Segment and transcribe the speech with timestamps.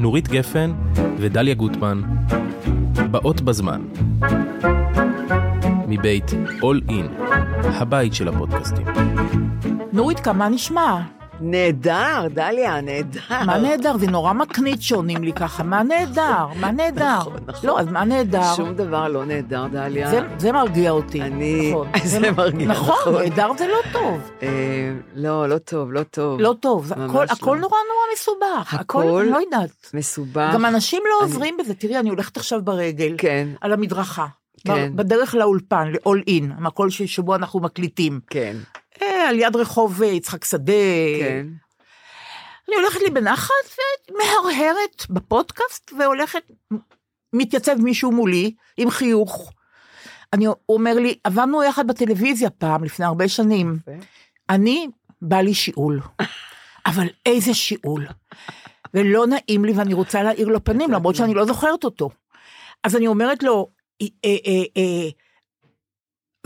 [0.00, 0.72] נורית גפן
[1.18, 2.02] ודליה גוטמן,
[3.10, 3.82] באות בזמן.
[5.88, 6.30] מבית
[6.60, 7.22] All In,
[7.64, 8.86] הבית של הפודקאסטים.
[9.92, 11.17] נורית, כמה נשמע?
[11.40, 13.20] נהדר, דליה, נהדר.
[13.46, 13.96] מה נהדר?
[13.98, 15.62] זה נורא מקנית שעונים לי ככה.
[15.62, 16.46] מה נהדר?
[16.60, 17.18] מה נהדר?
[17.18, 17.68] נכון, נכון.
[17.70, 18.54] לא, אז מה נהדר?
[18.56, 20.10] שום דבר לא נהדר, דליה.
[20.10, 21.22] זה- זה מרגיע אותי.
[21.22, 21.88] אני- נכון.
[22.04, 23.22] זה מרגיע, נכון, נכון.
[23.22, 24.30] נהדר זה לא טוב.
[24.42, 24.48] אה,
[25.14, 26.40] לא, לא טוב, לא טוב.
[26.40, 26.86] לא טוב.
[26.86, 27.32] זה הכל- לא.
[27.32, 28.74] הכל נורא נורא מסובך.
[28.74, 29.90] הכל, לא יודעת.
[29.94, 30.50] מסובך.
[30.54, 31.74] גם אנשים לא אני- עוברים בזה.
[31.74, 33.14] תראי, אני הולכת עכשיו ברגל.
[33.18, 34.26] כן, על המדרכה.
[34.66, 34.92] כן.
[34.94, 38.20] בדרך לאולפן, ל-all in, המקום ש- שבו אנחנו מקליטים.
[38.30, 38.56] כן,
[39.02, 40.72] אה, על יד רחוב אה, יצחק שדה.
[41.20, 41.46] כן.
[42.68, 43.54] אני הולכת לי בנחת
[44.10, 46.42] ומהרהרת בפודקאסט והולכת,
[47.32, 49.52] מתייצב מישהו מולי עם חיוך.
[50.32, 53.76] אני, הוא אומר לי, עבדנו יחד בטלוויזיה פעם, לפני הרבה שנים.
[53.80, 54.06] יפה.
[54.50, 54.88] אני,
[55.22, 56.00] בא לי שיעול.
[56.86, 58.06] אבל איזה שיעול.
[58.94, 62.10] ולא נעים לי ואני רוצה להאיר לו פנים, למרות שאני לא זוכרת אותו.
[62.84, 63.68] אז אני אומרת לו,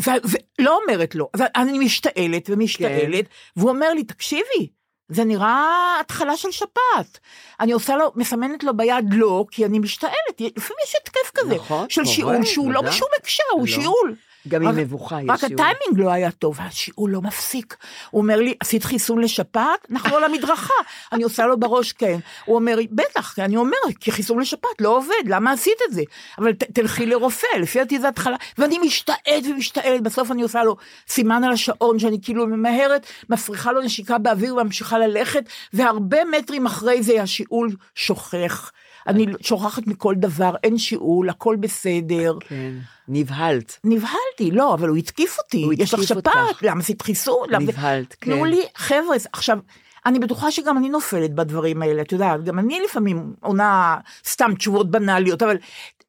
[0.00, 3.24] אה, אה, אה, אה, ו- ו- לא אומרת לו, אז אני משתעלת ומשתעלת,
[3.56, 4.68] והוא אומר לי, תקשיבי,
[5.08, 7.18] זה נראה התחלה של שפעת.
[7.60, 11.90] אני עושה לו, מסמנת לו ביד לא, כי אני משתעלת, לפעמים יש התקף כזה, נכון,
[11.90, 12.82] של שיעול, שהוא לא.
[12.82, 13.66] משום הקשר, הוא לא.
[13.66, 14.14] שיעול.
[14.48, 15.52] גם עם רק- מבוכה יש רק שיעול.
[15.54, 17.76] הטיימינג לא היה טוב, והשיעול לא מפסיק.
[18.10, 19.86] הוא אומר לי, עשית חיסון לשפעת?
[19.90, 20.74] אנחנו על המדרכה.
[21.12, 22.18] אני עושה לו בראש כן.
[22.44, 26.02] הוא אומר בטח, אני אומרת, כי חיסון לשפעת לא עובד, למה עשית את זה?
[26.38, 28.36] אבל ת, תלכי לרופא, לפי דעתי זה התחלה.
[28.58, 30.76] ואני משתעלת ומשתעלת, בסוף אני עושה לו
[31.08, 37.02] סימן על השעון, שאני כאילו ממהרת, מפריחה לו נשיקה באוויר וממשיכה ללכת, והרבה מטרים אחרי
[37.02, 38.72] זה השיעול שוכח.
[39.06, 42.34] אני שוכחת מכל דבר, אין שיעול, הכל בסדר.
[42.40, 42.72] כן,
[43.08, 43.78] נבהלת.
[43.84, 45.64] נבהלתי, לא, אבל הוא התקיף אותי.
[45.64, 46.62] הוא יש לך התקיף שפעת, אותך.
[46.62, 47.54] למה עשית חיסון?
[47.54, 48.30] נבהלת, כן.
[48.30, 49.58] תנו לי, חבר'ה, עכשיו,
[50.06, 54.90] אני בטוחה שגם אני נופלת בדברים האלה, את יודעת, גם אני לפעמים עונה סתם תשובות
[54.90, 55.56] בנאליות, אבל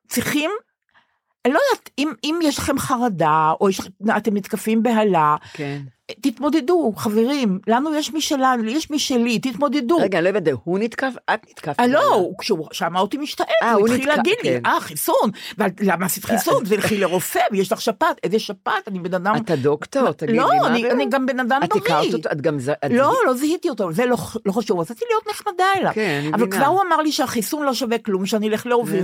[0.08, 0.52] צריכים,
[1.46, 3.82] אני לא יודעת, אם, אם יש לכם חרדה, או יש,
[4.18, 5.82] אתם נתקפים בהלה, כן.
[6.12, 9.98] תתמודדו, חברים, לנו יש משלנו, לי יש משלי, תתמודדו.
[9.98, 11.14] רגע, אני לא הבנתי, הוא נתקף?
[11.34, 11.80] את נתקפת.
[11.80, 14.60] אה, לא, כשהוא שמע אותי משתעל, אה, הוא התחיל להגיד לי, כן.
[14.66, 16.64] אה, חיסון, ולמה עשית חיסון?
[16.66, 19.36] תלכי לרופא, ויש לך שפעת, איזה שפעת, אני בן אדם...
[19.36, 20.92] אתה דוקטור, תגידי, לא, מה הבעיה?
[20.92, 21.82] אני גם בן אדם את בריא.
[21.82, 22.30] הכרת אותו?
[22.32, 22.58] את גם...
[22.86, 25.92] את לא, לא זיהיתי אותו, זה לא, לא חשוב, רציתי להיות נחמדה אליו.
[25.94, 26.56] כן, אני אבל מבינה.
[26.56, 29.00] כבר הוא אמר לי שהחיסון לא שווה כלום, שאני אלך לרופא,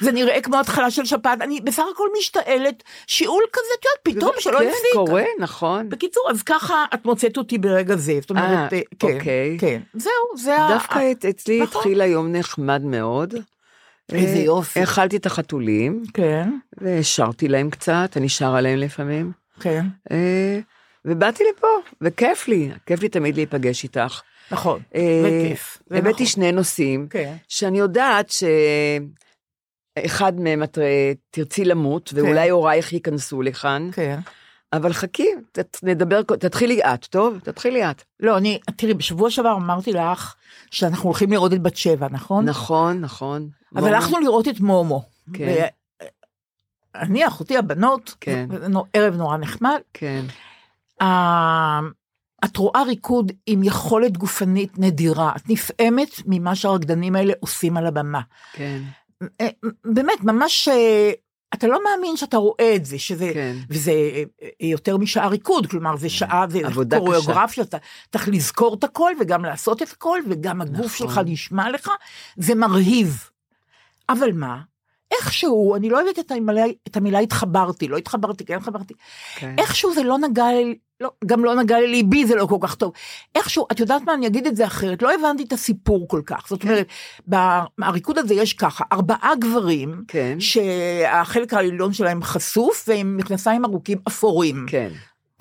[0.00, 4.32] זה, נראה כמו התחלה של שפעת, אני בסך הכל משתעלת, שיעול כזה, את יודעת, פתאום
[4.40, 4.96] שלא כן, הפסיק.
[6.36, 9.56] אז ככה את מוצאת אותי ברגע זה, זאת אומרת, אה, אה, כן, אוקיי.
[9.60, 10.68] כן, זהו, זה ה...
[10.72, 11.80] דווקא את- אצלי נכון.
[11.80, 13.34] התחיל היום נחמד מאוד.
[14.12, 14.80] איזה אה, יופי.
[14.80, 19.32] האכלתי את החתולים, כן, ושרתי להם קצת, אני שרה להם לפעמים.
[19.60, 19.86] כן,
[21.04, 21.66] ובאתי לפה,
[22.00, 24.20] וכיף לי, כיף לי תמיד להיפגש איתך.
[24.50, 25.78] נכון, אה, וכיף.
[25.90, 26.26] הבאתי נכון.
[26.26, 28.32] שני נושאים, כן, שאני יודעת
[29.98, 30.78] שאחד מהם את
[31.30, 34.18] תרצי למות, ואולי הורייך ייכנסו לכאן, כן.
[34.76, 37.38] אבל חכי, ת- נדבר, תתחילי את, טוב?
[37.38, 38.02] תתחילי את.
[38.20, 40.34] לא, אני, תראי, בשבוע שעבר אמרתי לך
[40.70, 42.44] שאנחנו הולכים לראות את בת שבע, נכון?
[42.44, 43.48] נכון, נכון.
[43.76, 43.94] אז מומו.
[43.96, 45.02] הלכנו לראות את מומו.
[45.34, 45.64] כן.
[46.94, 48.48] אני, אחותי, הבנות, כן.
[48.92, 49.78] ערב נורא נחמד.
[49.94, 50.24] כן,
[51.02, 51.80] ה-
[52.44, 58.20] את רואה ריקוד עם יכולת גופנית נדירה, את נפעמת ממה שהרקדנים האלה עושים על הבמה.
[58.52, 58.82] כן,
[59.40, 59.48] אה,
[59.84, 61.10] באמת, ממש, אה,
[61.54, 63.56] אתה לא מאמין שאתה רואה את זה, שזה, כן.
[63.70, 66.60] וזה אה, יותר משעה ריקוד, כלומר זה שעה, זה
[66.98, 67.78] קוריאוגרפיה, אתה
[68.12, 71.08] צריך לזכור את הכל וגם לעשות את הכל, וגם הגוף נכון.
[71.08, 71.90] שלך נשמע לך,
[72.36, 73.30] זה מרהיב.
[74.08, 74.60] אבל מה?
[75.10, 78.94] איכשהו, אני לא אוהבת את המילה, את המילה התחברתי, לא התחברתי, כן התחברתי,
[79.36, 79.54] כן.
[79.58, 80.44] איכשהו זה לא נגע
[81.00, 82.92] לא, גם לא נגע לליבי, זה לא כל כך טוב.
[83.34, 86.46] איכשהו, את יודעת מה, אני אגיד את זה אחרת, לא הבנתי את הסיפור כל כך.
[86.48, 86.86] זאת אומרת,
[87.78, 90.36] בריקוד הזה יש ככה, ארבעה גברים, כן.
[90.40, 94.66] שהחלק העליון שלהם חשוף, ועם מכנסיים ארוכים אפורים.
[94.68, 94.88] כן.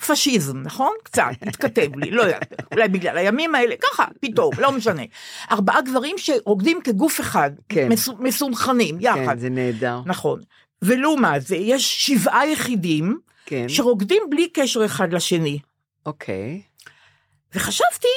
[0.07, 0.91] פשיזם, נכון?
[1.03, 5.03] קצת, התכתב לי, לא יודעת, אולי בגלל הימים האלה, ככה, פתאום, לא משנה.
[5.51, 7.89] ארבעה גברים שרוקדים כגוף אחד, כן.
[7.89, 9.25] מסו- מסונכרנים, יחד.
[9.25, 9.99] כן, זה נהדר.
[10.05, 10.39] נכון.
[10.81, 15.59] ולעומת זה, יש שבעה יחידים, כן, שרוקדים בלי קשר אחד לשני.
[16.05, 16.61] אוקיי.
[17.55, 18.07] וחשבתי,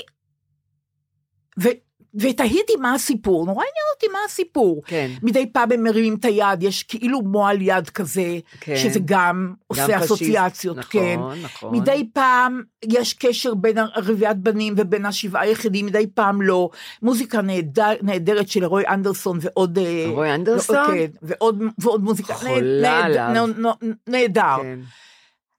[1.61, 1.69] ו,
[2.15, 4.83] ותהיתי מה הסיפור, נורא עניין אותי מה הסיפור.
[4.87, 5.11] כן.
[5.23, 8.77] מדי פעם הם מרימים את היד, יש כאילו מועל יד כזה, כן.
[8.77, 10.05] שזה גם עושה פשיסט.
[10.05, 11.19] אסוציאציות, נכון, כן.
[11.43, 11.75] נכון.
[11.79, 16.71] מדי פעם יש קשר בין הרביעיית בנים ובין השבעה יחידים, מדי פעם לא.
[17.03, 19.79] מוזיקה נהדר, נהדרת של רוי אנדרסון ועוד...
[19.79, 20.77] אה, רוי אנדרסון?
[20.77, 22.35] לא, כן, ועוד, ועוד מוזיקה.
[22.35, 23.47] חולה נהד- עליו.
[23.47, 24.57] נהד- נהד- נהדר.
[24.63, 24.79] כן.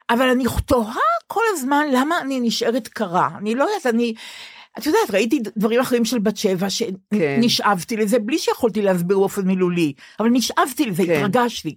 [0.10, 0.96] אבל אני תוהה
[1.28, 3.30] כל הזמן למה אני נשארת קרה.
[3.38, 4.14] אני לא יודעת, אני...
[4.78, 6.68] את יודעת, ראיתי דברים אחרים של בת שבע,
[7.14, 7.40] כן.
[7.42, 11.26] שנשאבתי לזה בלי שיכולתי להסביר באופן מילולי, אבל נשאבתי לזה, כן.
[11.26, 11.76] התרגשתי.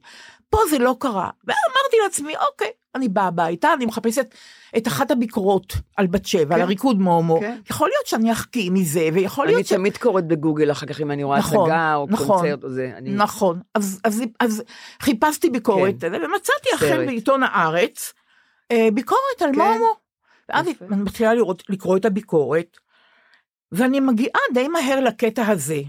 [0.50, 1.30] פה זה לא קרה.
[1.44, 4.34] ואמרתי לעצמי, אוקיי, אני באה הביתה, אני מחפשת
[4.76, 6.64] את אחת הביקורות על בת שבע, על כן.
[6.64, 7.40] הריקוד מומו.
[7.40, 7.58] כן.
[7.70, 9.72] יכול להיות שאני אחכי מזה, ויכול אני להיות ש...
[9.72, 12.92] תמיד קוראת בגוגל אחר כך אם אני רואה נכון, הצגה או נכון, קונצרט או זה.
[12.96, 14.62] אני- נכון, אז, אז, אז
[15.02, 16.12] חיפשתי ביקורת, כן.
[16.14, 17.06] ומצאתי אכן.
[17.06, 18.12] בעיתון הארץ
[18.94, 19.58] ביקורת על כן.
[19.60, 19.94] מומו.
[20.48, 20.66] ואז.
[20.66, 22.76] אני מתחילה לראות, לקרוא את הביקורת,
[23.72, 25.80] ואני מגיעה די מהר לקטע הזה.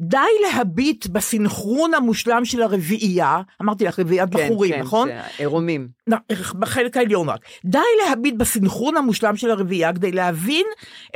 [0.00, 5.08] די להביט בסנכרון המושלם של הרביעייה, אמרתי לך רביעיית כן, בחורים, כן, נכון?
[5.38, 5.88] עירומים.
[6.10, 7.40] נ- בחלק העליון רק.
[7.64, 10.66] די להביט בסנכרון המושלם של הרביעייה כדי להבין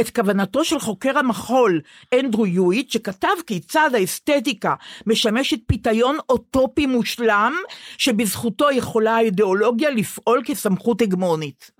[0.00, 1.80] את כוונתו של חוקר המחול
[2.14, 4.74] אנדרו יואיט, שכתב כיצד האסתטיקה
[5.06, 7.52] משמשת פיתיון אוטופי מושלם,
[7.98, 11.70] שבזכותו יכולה האידיאולוגיה לפעול כסמכות הגמונית.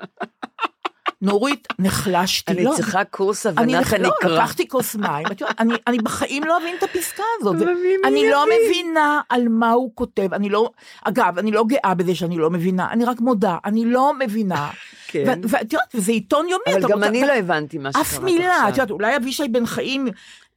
[1.22, 2.52] נורית, נחלשתי.
[2.52, 4.36] אני לא, צריכה קורס אני הבנת לח- לא, הנקרא.
[4.38, 5.26] לקחתי כוס מים,
[5.58, 7.56] אני, אני בחיים לא אבין את הפסקה הזאת.
[8.04, 8.44] אני לא?
[8.66, 10.70] מבינה על מה הוא כותב, אני לא,
[11.04, 14.70] אגב, אני לא גאה בזה שאני לא מבינה, אני רק מודה, אני לא מבינה.
[15.08, 15.40] כן.
[15.48, 18.24] ואת יודעת, וזה עיתון יומי, אבל גם רוצה- אני לא הבנתי מה שקראת אף עכשיו.
[18.24, 20.08] מילה, את יודעת, אולי אבישי בן חיים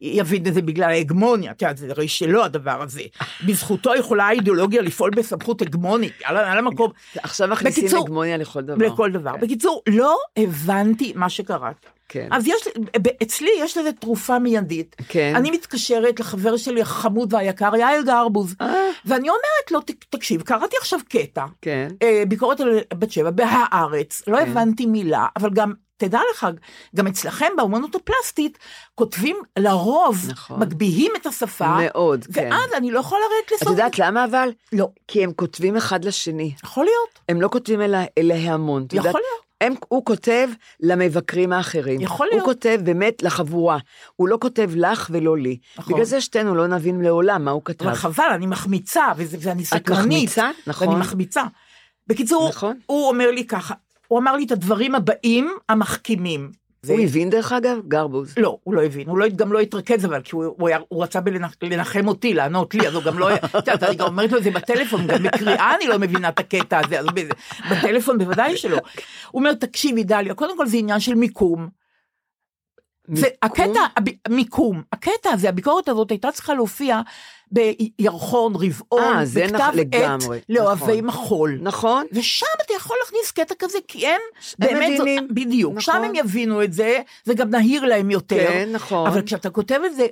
[0.01, 3.01] יבין את זה בגלל ההגמוניה, את יודעת, זה הרי שלא הדבר הזה.
[3.45, 8.85] בזכותו יכולה האידיאולוגיה לפעול בסמכות הגמונית, על המקום, עכשיו מכניסים הגמוניה לכל דבר.
[8.85, 9.31] לכל דבר.
[9.33, 9.39] כן.
[9.39, 11.75] בקיצור, לא הבנתי מה שקראת.
[12.09, 12.27] כן.
[12.31, 12.67] אז יש,
[13.23, 14.95] אצלי יש לזה תרופה מיידית.
[15.09, 15.33] כן.
[15.35, 18.73] אני מתקשרת לחבר שלי החמוד והיקר, יאיר גרבוז, אה.
[19.05, 21.87] ואני אומרת לו, "ת- תקשיב, קראתי עכשיו קטע, כן.
[22.01, 24.51] אה, ביקורת על בת שבע, בהארץ, לא כן.
[24.51, 26.47] הבנתי מילה, אבל גם, תדע לך,
[26.95, 28.57] גם אצלכם באומנות הפלסטית,
[28.95, 30.59] כותבים לרוב, נכון.
[30.59, 32.49] מגביהים את השפה, מאוד, כן.
[32.51, 33.63] ואז אני לא יכולה לרדת לסוף.
[33.67, 34.49] את יודעת למה אבל?
[34.73, 36.53] לא, כי הם כותבים אחד לשני.
[36.63, 38.83] יכול להיות, הם לא כותבים אל, אל ההמון.
[38.87, 39.15] את יכול יודעת?
[39.15, 39.45] להיות.
[39.61, 40.49] הם, הוא כותב
[40.79, 42.01] למבקרים האחרים.
[42.01, 42.45] יכול הוא להיות.
[42.45, 43.77] כותב באמת לחבורה.
[44.15, 45.57] הוא לא כותב לך ולא לי.
[45.77, 45.93] נכון.
[45.93, 47.85] בגלל זה שתינו לא נבין לעולם מה הוא כתב.
[47.85, 49.99] אבל חבל, אני מחמיצה, וזה- ואני סקרנית.
[49.99, 50.49] מחמיצה?
[50.67, 50.87] נכון.
[50.87, 51.43] ואני מחמיצה.
[52.07, 52.79] בקיצור, נכון.
[52.85, 53.73] הוא אומר לי ככה,
[54.07, 56.51] הוא אמר לי את הדברים הבאים המחכימים.
[56.81, 57.77] זה- הוא הבין דרך אגב?
[57.87, 58.33] גרבוז.
[58.37, 61.03] לא, הוא לא הבין, הוא לא, גם לא התרכז אבל, כי הוא, הוא, היה, הוא
[61.03, 64.31] רצה בלנח, לנחם אותי, לענות לי, אז הוא גם לא, את יודעת, אני גם אומרת
[64.31, 67.05] לו את זה בטלפון, גם בקריאה אני לא מבינה את הקטע הזה, אז
[67.71, 68.77] בטלפון בוודאי שלא.
[69.31, 71.67] הוא אומר, תקשיבי דליה, קודם כל זה עניין של מיקום.
[73.13, 73.27] זה?
[73.41, 73.79] הקטע,
[74.29, 77.01] מיקום, הקטע הזה, הביקורת הזאת הייתה צריכה להופיע
[77.51, 81.05] בירחון, רבעון, אה, זה בכתב נכ- עת לגמרי, לאוהבי נכון.
[81.05, 81.59] מחול.
[81.61, 82.05] נכון.
[82.11, 85.27] ושם אתה יכול להכניס קטע כזה, כי הם הם באמת, מבינים.
[85.31, 85.81] בדיוק, נכון.
[85.81, 88.47] שם הם יבינו את זה, זה גם נהיר להם יותר.
[88.47, 89.07] כן, נכון.
[89.07, 90.07] אבל כשאתה כותב את זה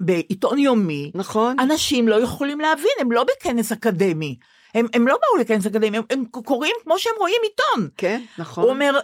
[0.00, 1.56] בעיתון יומי, נכון.
[1.60, 4.36] אנשים לא יכולים להבין, הם לא בכנס אקדמי.
[4.74, 7.88] הם, הם לא באו לכנס אקדמי, הם, הם קוראים כמו שהם רואים עיתון.
[7.96, 8.64] כן, נכון.
[8.64, 8.98] הוא אומר,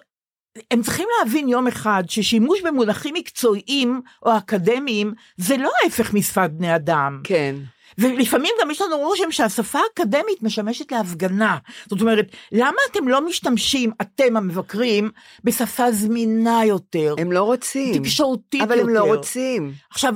[0.70, 6.76] הם צריכים להבין יום אחד ששימוש במונחים מקצועיים או אקדמיים זה לא ההפך משפת בני
[6.76, 7.20] אדם.
[7.24, 7.54] כן.
[7.98, 11.58] ולפעמים גם יש לנו רושם שהשפה האקדמית משמשת להפגנה.
[11.88, 15.10] זאת אומרת, למה אתם לא משתמשים, אתם המבקרים,
[15.44, 18.02] בשפה זמינה יותר, הם לא רוצים.
[18.02, 18.88] תקשורתית אבל יותר?
[18.88, 19.72] הם לא רוצים.
[19.90, 20.14] עכשיו,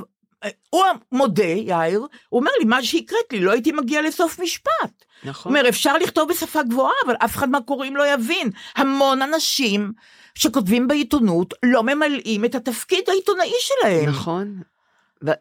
[0.69, 1.99] הוא מודה, יאיר,
[2.29, 4.71] הוא אומר לי, מה שהקראת לי, לא הייתי מגיע לסוף משפט.
[4.81, 5.51] הוא נכון.
[5.55, 8.49] אומר, אפשר לכתוב בשפה גבוהה, אבל אף אחד מהקוראים לא יבין.
[8.75, 9.91] המון אנשים
[10.35, 14.09] שכותבים בעיתונות לא ממלאים את התפקיד העיתונאי שלהם.
[14.09, 14.61] נכון.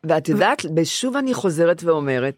[0.04, 2.34] ואת יודעת, ושוב אני חוזרת ואומרת,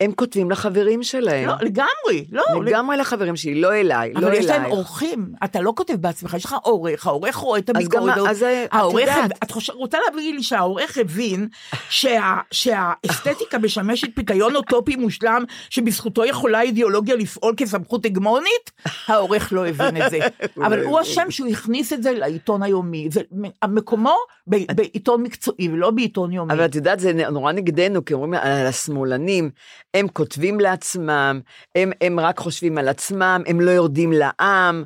[0.00, 1.48] הם כותבים לחברים שלהם.
[1.48, 2.64] לא, לגמרי, לא.
[2.64, 4.44] לגמרי לחברים שלי, לא אליי, לא אבל אלייך.
[4.44, 8.18] יש להם אורחים, אתה לא כותב בעצמך, יש לך עורך, העורך רואה את הביקורת.
[8.28, 9.30] אז, אה, את העורך, יודעת.
[9.42, 11.48] את חושב, רוצה להביא לי שהעורך הבין
[11.90, 18.70] שה, שהאסתטיקה משמשת פיתיון אוטופי מושלם, שבזכותו יכולה האידיאולוגיה לפעול כסמכות הגמונית?
[19.06, 20.18] העורך לא הבין את זה.
[20.66, 21.00] אבל הוא.
[21.00, 23.08] השם שהוא הכניס את זה לעיתון היומי.
[23.10, 23.20] זה
[23.68, 26.52] מקומו בעיתון מקצועי ולא בעיתון יומי.
[26.52, 29.50] אבל את יודעת, זה נורא נגדנו, כי אומרים על השמאלנים,
[29.94, 31.40] הם כותבים לעצמם,
[31.74, 34.84] הם, הם רק חושבים על עצמם, הם לא יורדים לעם.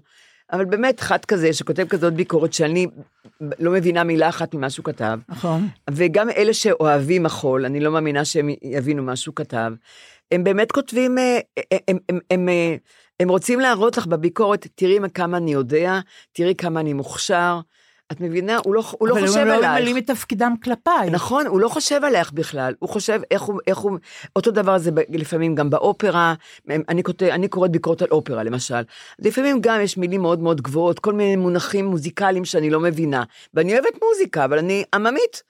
[0.53, 2.87] אבל באמת, אחד כזה שכותב כזאת ביקורת שאני
[3.41, 5.69] לא מבינה מילה אחת ממה שהוא כתב, נכון.
[5.91, 9.73] וגם אלה שאוהבים מחול, אני לא מאמינה שהם יבינו מה שהוא כתב,
[10.33, 11.39] הם באמת כותבים, אה,
[11.71, 12.77] הם, הם, הם, הם, אה,
[13.21, 16.01] הם רוצים להראות לך בביקורת, תראי כמה אני יודע,
[16.33, 17.61] תראי כמה אני מוכשר.
[18.13, 18.59] את מבינה?
[18.65, 19.73] הוא לא, הוא לא אבל חושב הם לא עלייך.
[19.73, 21.11] ממלאים את תפקידם כלפיי.
[21.11, 23.99] נכון, הוא לא חושב עלייך בכלל, הוא חושב איך הוא, איך הוא,
[24.37, 26.35] אותו דבר זה לפעמים גם באופרה,
[26.89, 28.81] אני, כותב, אני קוראת ביקורת על אופרה למשל,
[29.19, 33.23] לפעמים גם יש מילים מאוד מאוד גבוהות, כל מיני מונחים מוזיקליים שאני לא מבינה,
[33.55, 35.43] ואני אוהבת מוזיקה, אבל אני עממית.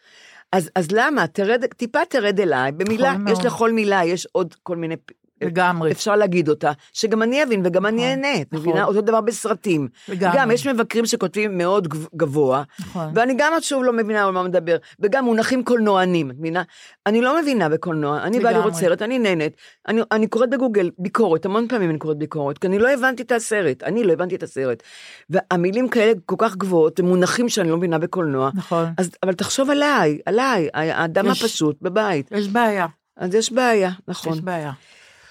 [0.52, 1.26] אז, אז למה?
[1.26, 3.44] תרד, טיפה תרד אליי, במילה, נכון יש.
[3.44, 4.96] לכל מילה, יש עוד כל מיני
[5.44, 5.92] לגמרי.
[5.92, 8.68] אפשר להגיד אותה, שגם אני אבין וגם אני אהנה, את נכון.
[8.68, 8.84] מבינה?
[8.84, 9.88] אותו דבר בסרטים.
[10.08, 10.38] לגמרי.
[10.38, 13.12] גם יש מבקרים שכותבים מאוד גב- גבוה, נכון.
[13.14, 16.62] ואני גם שוב לא מבינה על מה מדבר, וגם מונחים קולנוענים, את מבינה?
[17.06, 18.52] אני לא מבינה בקולנוע, אני באה.
[18.52, 19.52] לראות סרט, אני נהנית,
[19.88, 23.32] אני, אני קוראת בגוגל ביקורת, המון פעמים אני קוראת ביקורת, כי אני לא הבנתי את
[23.32, 24.82] הסרט, אני לא הבנתי את הסרט.
[25.30, 28.50] והמילים כאלה כל כך גבוהות, הם מונחים שאני לא מבינה בקולנוע.
[28.54, 28.86] נכון.
[28.98, 32.30] אז, אבל תחשוב עליי, עליי, האדם יש- הפשוט בבית.
[32.32, 34.32] יש בעיה, אז יש בעיה, נכון.
[34.32, 34.72] יש בעיה.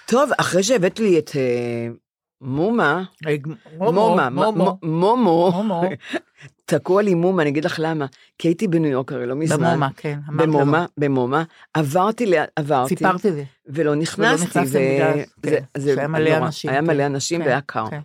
[0.10, 1.88] טוב, אחרי שהבאת לי את אה,
[2.42, 3.36] מומה, אה,
[3.92, 4.30] מומה,
[4.84, 5.82] מומו.
[6.66, 8.06] תקוע לי מומה, אני אגיד לך למה.
[8.38, 9.58] כי הייתי בניו יורק הרי לא מזמן.
[9.70, 10.20] במומה, כן.
[10.30, 10.54] אמרת לנו.
[10.54, 12.26] במומה, במומה, עברתי,
[12.56, 13.44] עברתי, סיפרת את זה.
[13.68, 15.14] ולא נכנסתי, נכנסתם ו- בגלל-
[15.44, 16.38] זה- כן, זה שהיה מלא.
[16.38, 16.88] אנשים, היה כן.
[16.88, 17.86] מלא אנשים כן, והיה קר.
[17.90, 18.00] כן.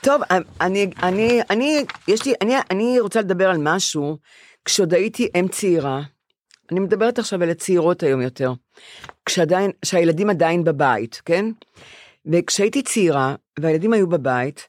[0.00, 0.22] טוב,
[0.60, 4.18] אני, אני, אני, יש לי, אני, אני רוצה לדבר על משהו,
[4.64, 6.02] כשעוד הייתי אם צעירה,
[6.72, 8.52] אני מדברת עכשיו על הצעירות היום יותר,
[9.26, 11.44] כשעדיין, כשהילדים עדיין בבית, כן?
[12.26, 14.68] וכשהייתי צעירה, והילדים היו בבית,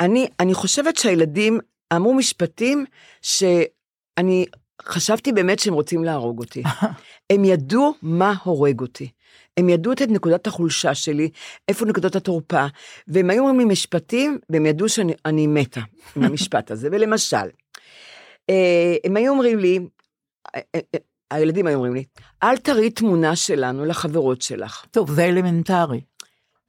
[0.00, 1.58] אני, אני חושבת שהילדים
[1.96, 2.84] אמרו משפטים
[3.22, 4.46] שאני
[4.82, 6.62] חשבתי באמת שהם רוצים להרוג אותי.
[7.30, 9.10] הם ידעו מה הורג אותי.
[9.56, 11.30] הם ידעו את נקודת החולשה שלי,
[11.68, 12.66] איפה נקודות התורפה,
[13.08, 15.80] והם היו אומרים לי משפטים, והם ידעו שאני אני מתה
[16.16, 16.88] עם המשפט הזה.
[16.92, 17.36] ולמשל,
[18.50, 19.78] אה, הם היו אומרים לי,
[20.54, 20.80] אה, אה,
[21.30, 22.04] הילדים היו אומרים לי,
[22.42, 24.84] אל תראי תמונה שלנו לחברות שלך.
[24.90, 26.00] טוב, זה אלמנטרי.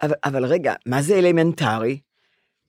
[0.02, 2.00] אבל, אבל רגע, מה זה אלמנטרי?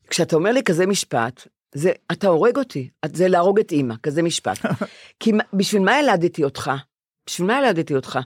[0.08, 4.58] כשאתה אומר לי כזה משפט, זה, אתה הורג אותי, זה להרוג את אימא, כזה משפט.
[5.20, 6.70] כי בשביל מה ילדתי אותך?
[7.26, 8.18] בשביל מה ילדתי אותך?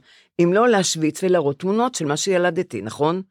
[0.43, 3.23] אם לא להשוויץ ולהראות תמונות של מה שילדתי, נכון?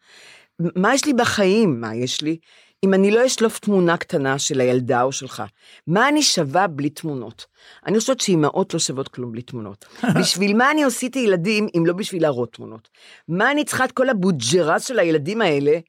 [0.60, 1.82] מה יש לי בחיים?
[1.82, 2.38] מה יש לי?
[2.84, 5.44] אם אני לא אשלוף תמונה קטנה של הילדה או שלך,
[5.88, 7.46] מה אני שווה בלי תמונות?
[7.86, 9.86] אני חושבת שאימהות לא שוות כלום בלי תמונות.
[10.20, 12.90] בשביל מה אני עשיתי ילדים אם לא בשביל להראות תמונות?
[13.28, 15.80] מה אני צריכה את כל הבוג'רס של הילדים האלה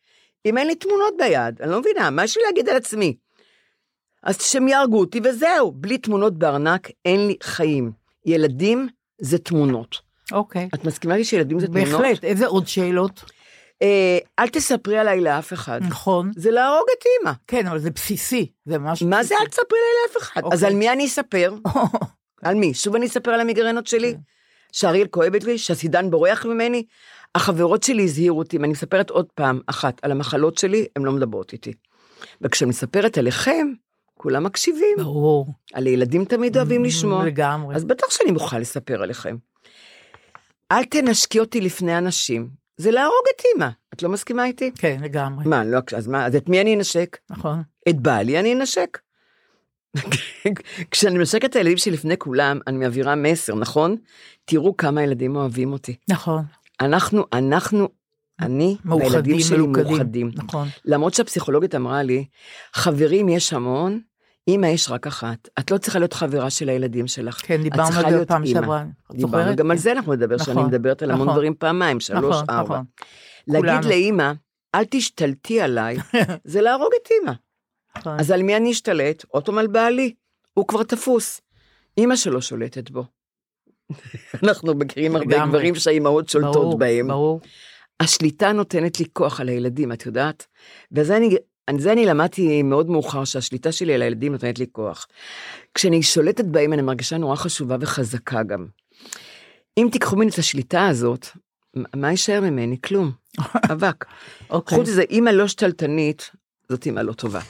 [0.46, 1.62] אם אין לי תמונות ביד?
[1.62, 3.16] אני לא מבינה, מה יש לי להגיד על עצמי?
[4.22, 7.92] אז שהם יהרגו אותי וזהו, בלי תמונות בארנק אין לי חיים.
[8.26, 10.00] ילדים זה תמונות.
[10.32, 10.68] אוקיי.
[10.74, 12.00] את מסכימה לי שילדים זה תמונות?
[12.00, 12.24] בהחלט.
[12.24, 13.24] איזה עוד שאלות?
[13.84, 15.80] אה, אל תספרי עליי לאף אחד.
[15.82, 16.30] נכון.
[16.36, 17.32] זה להרוג את אימא.
[17.46, 18.52] כן, אבל זה בסיסי.
[18.64, 20.40] זה ממש מה זה אל תספרי עליי לאף אחד?
[20.52, 20.68] אז אוקיי.
[20.68, 21.54] על מי אני אספר?
[22.44, 22.74] על מי?
[22.74, 24.14] שוב אני אספר על המיגרנות שלי?
[24.72, 25.58] שהאריאל כואבת לי?
[25.58, 26.84] שהסידן בורח ממני?
[27.34, 31.12] החברות שלי הזהירו אותי, אם אני מספרת עוד פעם אחת על המחלות שלי, הן לא
[31.12, 31.72] מדברות איתי.
[32.40, 33.72] וכשאני מספרת עליכם,
[34.14, 34.96] כולם מקשיבים.
[34.96, 35.46] ברור.
[35.74, 37.24] על ילדים תמיד אוהבים לשמוע.
[37.24, 37.76] לגמרי.
[37.76, 39.36] אז בטח שאני מוכן לספר עליכם.
[40.72, 43.68] אל תנשקי אותי לפני אנשים, זה להרוג את אימא.
[43.94, 44.70] את לא מסכימה איתי?
[44.78, 45.48] כן, לגמרי.
[45.48, 47.16] מה, לא, אז מה, אז את מי אני אנשק?
[47.30, 47.62] נכון.
[47.88, 48.98] את בעלי אני אנשק.
[50.90, 53.96] כשאני מנשקת את הילדים שלי לפני כולם, אני מעבירה מסר, נכון?
[54.44, 55.96] תראו כמה ילדים אוהבים אותי.
[56.08, 56.44] נכון.
[56.80, 57.88] אנחנו, אנחנו,
[58.40, 59.86] אני מאוחדים, והילדים שלי מלוכדים.
[59.86, 60.30] מאוחדים.
[60.34, 60.68] נכון.
[60.84, 62.24] למרות שהפסיכולוגית אמרה לי,
[62.72, 64.00] חברים יש המון,
[64.48, 65.48] אמא יש רק אחת.
[65.58, 67.40] את לא צריכה להיות חברה של הילדים שלך.
[67.46, 68.46] כן, דיברנו על זה אימא.
[68.46, 68.84] שעברה.
[69.12, 69.56] דיברנו?
[69.56, 69.76] גם על.
[69.76, 71.36] זה אנחנו נדבר, שאני נכון, מדברת על המון נכון.
[71.36, 72.74] דברים פעמיים, שלוש, נכון, ארבע.
[72.74, 72.84] נכון.
[73.46, 73.84] להגיד.
[73.88, 74.32] לאימא,
[74.74, 75.96] אל תשתלטי עליי,
[76.44, 77.32] זה להרוג את אימא.
[77.98, 78.20] נכון.
[78.20, 79.24] אז על מי אני אשתלט?
[79.28, 80.14] עוד פעם על בעלי.
[80.54, 81.40] הוא כבר תפוס.
[81.98, 83.04] אימא שלו שולטת בו.
[84.42, 85.46] אנחנו מכירים הרבה.
[85.46, 87.08] גברים שהאימהות שולטות ברור, בהם.
[87.08, 87.40] ברור.
[88.00, 90.46] השליטה נותנת לי כוח על הילדים, את יודעת?
[90.92, 91.36] וזה אני,
[91.66, 95.06] על זה אני למדתי מאוד מאוחר, שהשליטה שלי על הילדים נותנת לי כוח.
[95.74, 98.66] כשאני שולטת בהם, אני מרגישה נורא חשובה וחזקה גם.
[99.78, 101.26] אם תיקחו ממני את השליטה הזאת,
[101.96, 102.76] מה יישאר ממני?
[102.84, 103.12] כלום.
[103.72, 104.04] אבק.
[104.50, 104.78] אוקיי.
[104.78, 106.30] חוץ מזה, אימא לא שתלטנית,
[106.68, 107.40] זאת אימא לא טובה.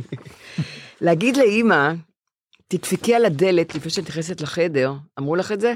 [1.00, 1.92] להגיד לאימא,
[2.68, 5.74] תדפקי על הדלת לפני שאת נכנסת לחדר, אמרו לך את זה?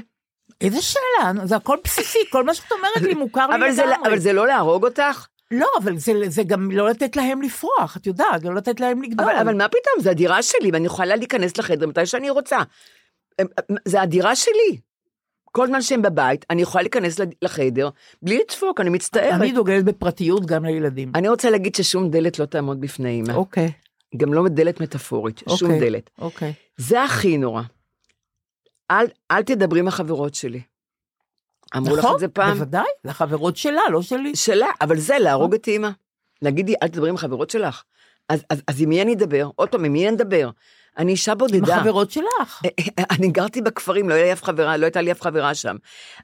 [0.61, 4.07] איזה שאלה, זה הכל בסיסי, כל מה שאת אומרת לי מוכר לי זה, לגמרי.
[4.07, 5.27] אבל זה לא להרוג אותך?
[5.51, 9.25] לא, אבל זה, זה גם לא לתת להם לפרוח, את יודעת, לא לתת להם לגדול.
[9.25, 12.57] אבל, אבל מה פתאום, זה הדירה שלי, ואני יכולה להיכנס לחדר מתי שאני רוצה.
[13.85, 14.77] זה הדירה שלי.
[15.51, 17.89] כל זמן שהם בבית, אני יכולה להיכנס לחדר
[18.21, 19.41] בלי לדפוק, אני מצטערת.
[19.41, 21.11] אני דוגלת בפרטיות גם לילדים.
[21.15, 23.33] אני רוצה להגיד ששום דלת לא תעמוד בפני אימא.
[23.33, 23.71] אוקיי,
[24.17, 25.89] גם לא דלת מטאפורית, שום אוקיי.
[25.89, 26.09] דלת.
[26.19, 26.53] אוקיי.
[26.77, 27.61] זה הכי נורא.
[28.91, 30.61] אל, אל תדברי עם החברות שלי.
[31.77, 32.53] אמרו לך נכון, את זה פעם?
[32.53, 34.35] בוודאי, זה החברות שלה, לא שלי.
[34.35, 35.89] שלה, אבל זה להרוג את אימא.
[36.41, 37.83] להגיד לי, אל תדברי עם החברות שלך.
[38.29, 39.49] אז, אז, אז עם מי אני אדבר?
[39.55, 40.49] עוד פעם, עם מי אני אדבר?
[40.97, 41.75] אני אישה עם בודדה.
[41.75, 42.61] החברות שלך.
[43.11, 45.75] אני גרתי בכפרים, לא, לי אף חברה, לא הייתה לי אף חברה שם.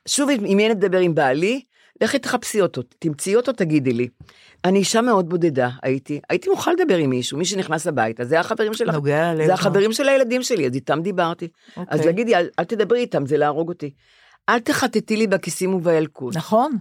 [0.08, 1.62] שוב, עם מי אני אדבר עם בעלי?
[2.02, 4.08] לכי תחפשי אותו, תמצאי אותו, תגידי לי.
[4.66, 6.20] אני אישה מאוד בודדה, הייתי.
[6.30, 8.96] הייתי מוכנה לדבר עם מישהו, מי שנכנס הביתה, זה החברים שלך.
[8.96, 9.46] נוגע ללב.
[9.46, 11.48] זה החברים של הילדים שלי, אז איתם דיברתי.
[11.78, 11.86] אוקיי.
[11.88, 13.92] אז להגיד לי, אל, אל תדברי איתם, זה להרוג אותי.
[14.52, 16.36] אל תחטטי לי בכיסים ובילקוט.
[16.36, 16.78] נכון.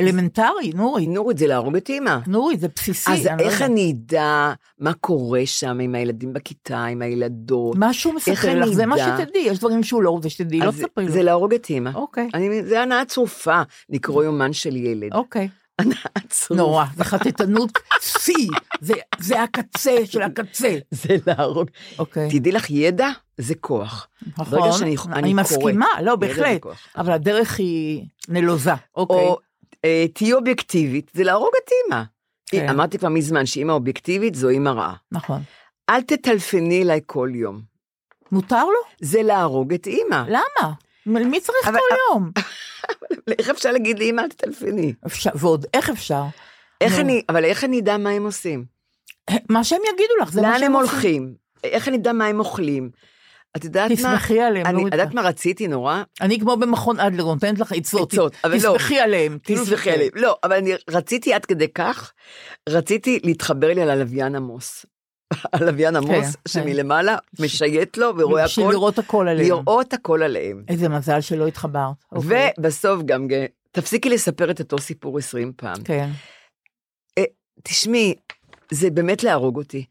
[0.00, 1.08] אלמנטרי, נורית.
[1.08, 2.18] נורית, זה להרוג את אימא.
[2.26, 3.12] נורית, זה בסיסי.
[3.12, 3.70] אז אני לא איך יודעת.
[3.70, 7.76] אני אדע מה קורה שם עם הילדים בכיתה, עם הילדות?
[7.76, 8.96] מה שהוא מספר לך, זה מה?
[8.98, 11.12] שתדעי, יש דברים שהוא לא רוצה שתדעי, לא תספרי לו.
[11.12, 11.90] זה להרוג את אימא.
[11.94, 15.12] אוקיי, אני, זה הנאה צרופה לקרוא יומן של ילד.
[15.12, 15.48] אוקיי.
[16.28, 16.54] צרופה.
[16.62, 17.70] נורא, זה חטטנות
[18.00, 18.48] שיא,
[18.80, 20.78] זה- זה הקצה של הקצה.
[20.90, 21.70] זה להרוג.
[21.98, 23.08] אוקיי, תדעי לך, ידע
[23.38, 24.08] זה כוח.
[24.38, 26.00] נכון, ברגע שאני- אני אני מסכימה, קורא.
[26.02, 26.60] לא, בהחלט.
[26.96, 29.16] אבל הדרך היא נלוזה, אוקיי.
[29.16, 29.38] או
[29.84, 32.02] אה, תהיי אובייקטיבית, זה להרוג את אימא.
[32.46, 32.68] כן.
[32.68, 34.94] אמרתי כבר מזמן שאימא אובייקטיבית זו אימא רעה.
[35.12, 35.42] נכון.
[35.90, 37.60] אל תטלפני אליי כל יום.
[38.32, 38.80] מותר לו?
[39.00, 40.22] זה להרוג את אימא.
[40.28, 40.72] למה?
[41.10, 42.30] מי צריך אבל- כל יום?
[43.38, 44.92] איך אפשר להגיד לאימא אל תטלפני?
[45.06, 46.22] אפשר, ועוד איך אפשר?
[46.80, 46.98] איך.
[46.98, 48.64] אני, אבל איך אני אדע מה הם עושים?
[49.48, 50.92] מה שהם יגידו לך, זה מה לאן שהם הם עושים.
[50.94, 51.34] הולכים?
[51.64, 52.90] איך אני אדע מה הם אוכלים?
[53.56, 53.96] את יודעת מה?
[53.96, 56.02] תסמכי עליהם, אני, את יודעת מה רציתי נורא?
[56.20, 58.12] אני כמו במכון אדלר, נותנת לך עצות.
[58.12, 58.58] עצות, אבל לא.
[58.58, 59.38] תסמכי עליהם.
[59.48, 60.10] שזה- עליהם.
[60.14, 62.12] לא, אבל אני רציתי עד כדי כך,
[62.68, 64.86] רציתי להתחבר לי על הלוויין עמוס.
[65.52, 66.40] הלוויין עמוס, כן.
[66.48, 69.46] שמלמעלה משייט לו ורואה בשביל הכל, לראות הכל עליהם.
[69.46, 70.64] לראות הכל עליהם.
[70.68, 72.04] איזה מזל שלא התחברת.
[72.12, 72.50] אוקיי.
[72.58, 73.26] ובסוף גם,
[73.72, 75.82] תפסיקי לספר את אותו סיפור 20 פעם.
[75.84, 76.10] כן.
[77.62, 78.14] תשמעי,
[78.70, 79.84] זה באמת להרוג אותי.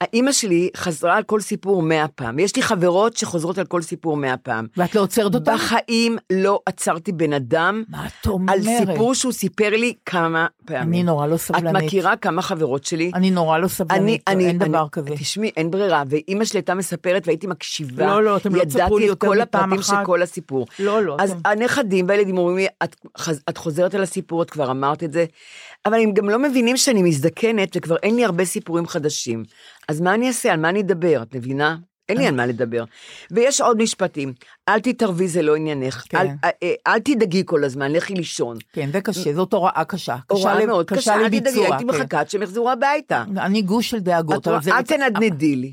[0.00, 2.38] האימא שלי חזרה על כל סיפור מאה פעם.
[2.38, 4.66] יש לי חברות שחוזרות על כל סיפור מאה פעם.
[4.76, 5.54] ואת לא עוצרת אותם?
[5.54, 8.56] בחיים לא עצרתי בן אדם מה את אומרת?
[8.56, 10.88] על סיפור שהוא סיפר לי כמה פעמים.
[10.88, 11.84] אני נורא לא את סבלנית.
[11.84, 13.10] מכירה כמה חברות שלי?
[13.14, 15.10] אני נורא לא אני, סבלנית, אני, אין דבר אני, כזה.
[15.10, 18.06] תשמעי, אין ברירה, ואימא שלי הייתה מספרת והייתי מקשיבה.
[18.06, 20.06] לא, לא, אתם לא תספרו לי ידעתי יותר את כל מפעם הפרטים של אחת.
[20.06, 20.66] כל הסיפור.
[20.78, 21.16] לא, לא.
[21.20, 22.96] אז אתם- הנכדים והילדים אומרים לי, את,
[23.48, 25.24] את חוזרת על הסיפור, את כבר אמרת את זה,
[25.86, 29.42] אבל הם גם לא מבינים שאני מזדקנת וכבר אין לי הרבה סיפורים חדשים.
[29.88, 30.52] אז מה אני אעשה?
[30.52, 31.22] על מה אני אדבר?
[31.22, 31.76] את מבינה?
[32.08, 32.84] אין לי על מה לדבר.
[33.30, 34.32] ויש עוד משפטים,
[34.68, 36.04] אל תתערבי, זה לא עניינך.
[36.08, 36.18] כן.
[36.18, 38.56] אל, אל, אל תדאגי כל הזמן, לכי לישון.
[38.72, 40.16] כן, זה קשה, זאת הוראה קשה.
[40.30, 41.64] הוראה קשה מאוד קשה, אל תדאגי, לביצוע.
[41.64, 41.86] הייתי כן.
[41.86, 43.24] מחכה עד שהם יחזרו הביתה.
[43.36, 44.42] אני גוש של דאגות.
[44.42, 45.72] את רואה, אל תנדנדי לי.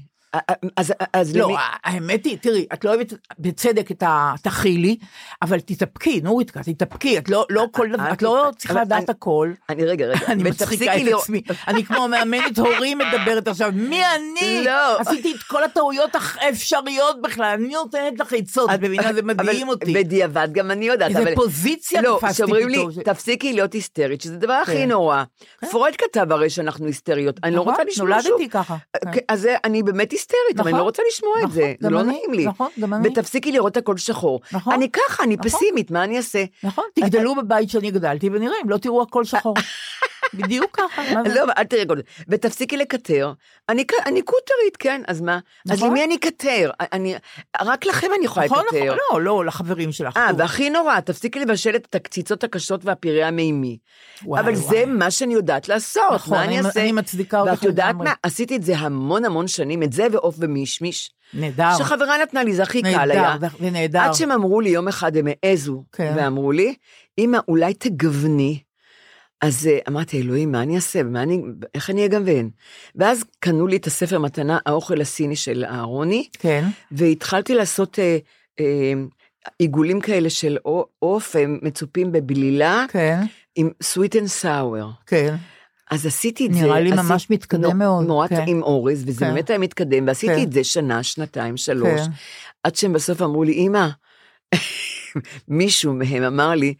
[0.77, 4.98] אז, אז לא, למי- האמת היא, תראי, את לא אוהבת בצדק את התכילי,
[5.41, 9.06] אבל תתאפקי, נורית, תתאפקי, את לא לא כל דבר, את לא צריכה אבל לדעת אני-
[9.10, 9.52] הכל.
[9.69, 14.02] אני רגע, רגע, אני מצחיקה את לראות- עצמי, אני כמו מאמנת הורים מדברת עכשיו, מי
[14.15, 14.63] אני?
[14.65, 15.00] לא.
[15.00, 19.93] עשיתי את כל הטעויות האפשריות בכלל, אני נותנת לך עצות, את מבינה, זה מדהים אותי.
[19.93, 21.15] בדיעבד גם אני יודעת.
[21.15, 22.91] איזה פוזיציה לא, תפסתי שאומרים לי, פתאום.
[22.91, 24.89] ש- תפסיקי להיות היסטרית, שזה הדבר הכי כן.
[24.89, 25.23] נורא.
[25.71, 28.32] פרויד כתב הרי שאנחנו היסטריות, אני לא נכון, רוצה לשמוע שוב.
[28.32, 28.76] נולדתי ככה.
[29.04, 29.12] כן.
[29.12, 31.87] כן, אז אני באמת היסטרית, אבל אני נכון, לא רוצה לשמוע את נכון, זה, זה
[31.87, 32.45] גם לא אני, נעים לי.
[32.45, 33.07] נכון, גם אני.
[33.09, 34.41] ותפסיקי לראות הכל שחור.
[34.51, 35.49] נכון, אני ככה, אני נכון.
[35.49, 36.43] פסימית, מה אני אעשה?
[36.63, 39.55] נכון, תגדלו בבית שאני גדלתי ונראה אם לא תראו הכל שחור.
[40.33, 41.01] בדיוק ככה.
[41.35, 42.01] לא, אל תראי זה.
[42.29, 43.33] ותפסיקי לקטר.
[43.69, 45.39] אני אני קוטרית, כן, אז מה?
[45.69, 45.89] אז נכון.
[45.89, 46.69] למי אני אקטר?
[46.93, 47.15] אני-
[47.61, 48.95] רק לכם אני יכולה נכון, נכון, לקטר.
[49.13, 50.17] לא, לא, לחברים שלך.
[50.17, 50.29] אה.
[50.37, 53.77] והכי נורא, תפסיקי לבשל את הקציצות הקשות והפירה המימי.
[54.25, 54.61] וואי, אבל וואי.
[54.69, 56.81] זה מה שאני יודעת לעשות, נכון, מה אני אני- אעשה?
[56.81, 57.95] אני מצדיקה אותך ואת יודעת.
[57.95, 58.13] מה?
[58.23, 61.11] עשיתי את זה המון המון שנים, את זה ועוף ומישמיש.
[61.33, 61.69] נהדר.
[61.77, 63.35] שחברה נתנה לי, זה הכי קל נהדר, היה.
[63.71, 63.99] נהדר.
[63.99, 66.13] עד שהם אמרו לי, יום אחד הם העזו, כן.
[66.17, 66.73] ואמרו לי,
[67.17, 68.59] אמא, אולי תגווני.
[69.41, 71.04] אז אה, אמרתי, אלוהים, מה אני אעשה?
[71.04, 71.41] מה אני,
[71.76, 72.50] איך אני אגוון?
[72.95, 78.17] ואז קנו לי את הספר מתנה, האוכל הסיני של אהרוני, כן, והתחלתי לעשות אה,
[78.60, 78.93] אה,
[79.60, 83.21] עיגולים כאלה של עו- עוף, הם מצופים בבלילה, כן,
[83.56, 84.86] עם sweet and sour.
[85.06, 85.36] כן.
[85.91, 86.62] אז עשיתי את זה.
[86.62, 88.43] נראה לי ממש מתקדם נו- מאוד, נורא כן.
[88.47, 89.34] עם אורז, וזה כן.
[89.34, 90.43] באמת היה מתקדם, ועשיתי כן.
[90.43, 92.12] את זה שנה, שנתיים, שלוש, כן.
[92.63, 93.88] עד שהם בסוף אמרו לי, אמא,
[95.47, 96.73] מישהו מהם אמר לי,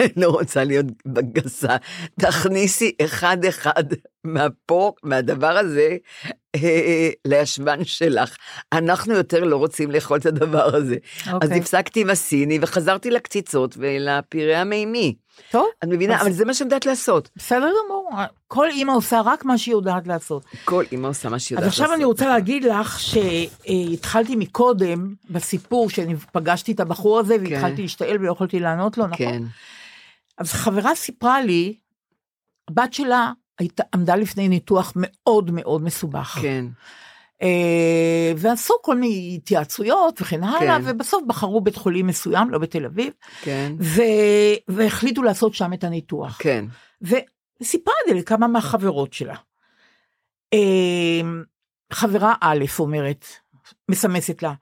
[0.00, 0.86] אני לא רוצה להיות
[1.32, 1.76] גסה,
[2.20, 3.84] תכניסי אחד-אחד
[4.24, 5.96] מהפה, מהדבר הזה,
[7.24, 8.36] לישבן שלך.
[8.72, 10.96] אנחנו יותר לא רוצים לאכול את הדבר הזה.
[11.26, 11.58] אז אוקיי.
[11.58, 15.14] הפסקתי עם הסיני וחזרתי לקציצות ולפירה המימי.
[15.50, 16.14] טוב, את מבינה?
[16.16, 17.30] אז- אבל זה מה שאני יודעת לעשות.
[17.36, 18.10] בסדר גמור.
[18.48, 20.44] כל אימא עושה רק מה שהיא יודעת לעשות.
[20.64, 21.96] כל אימא עושה מה שהיא אז יודעת עכשיו לעשות.
[21.96, 28.60] אני רוצה להגיד לך שהתחלתי מקודם בסיפור שפגשתי את הבחור הזה והתחלתי להשתעל ולא יכולתי
[28.60, 29.16] לענות לו, נכון?
[29.26, 29.42] כן.
[30.38, 31.74] אז חברה סיפרה לי,
[32.70, 36.38] הבת שלה הייתה, עמדה לפני ניתוח מאוד מאוד מסובך.
[36.42, 36.64] כן.
[37.42, 40.82] אה, ועשו כל מיני התייעצויות וכן הלאה, כן.
[40.84, 43.72] ובסוף בחרו בית חולים מסוים, לא בתל אביב, כן.
[43.80, 44.02] ו...
[44.68, 46.38] והחליטו לעשות שם את הניתוח.
[46.42, 46.64] כן.
[47.02, 49.36] וסיפרה את זה לכמה מהחברות שלה.
[50.54, 51.20] אה,
[51.92, 53.26] חברה א' אומרת,
[53.88, 54.52] מסמסת לה,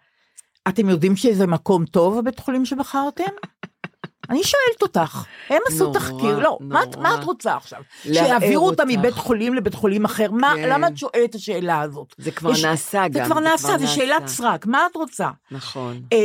[0.68, 3.24] אתם יודעים שזה מקום טוב, הבית חולים שבחרתם?
[4.30, 7.14] אני שואלת אותך, הם עשו נורא, תחקיר, לא, מה, מה.
[7.14, 7.80] את רוצה עכשיו?
[8.02, 8.84] שיעבירו אותה.
[8.84, 10.30] מבית חולים לבית חולים אחר?
[10.30, 10.68] מה, כן.
[10.68, 12.14] למה את שואלת את השאלה הזאת?
[12.18, 14.34] זה כבר יש- נעשה זה גם, כבר זה נעשה, כבר זה שאלת נעשה.
[14.34, 15.30] סרק, מה את רוצה?
[15.50, 16.02] נכון.
[16.12, 16.18] אה,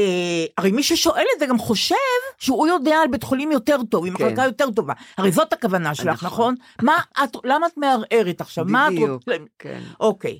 [0.57, 1.95] הרי מי ששואל את זה גם חושב
[2.37, 4.25] שהוא יודע על בית חולים יותר טוב, עם כן.
[4.25, 4.93] מחלקה יותר טובה.
[5.17, 6.27] הרי זאת הכוונה שלך, נכון.
[6.27, 6.55] נכון?
[6.81, 8.65] מה את, למה את מערערת עכשיו?
[8.67, 9.31] מה את בדיוק, רוצה?
[9.59, 9.79] כן.
[9.99, 10.39] אוקיי.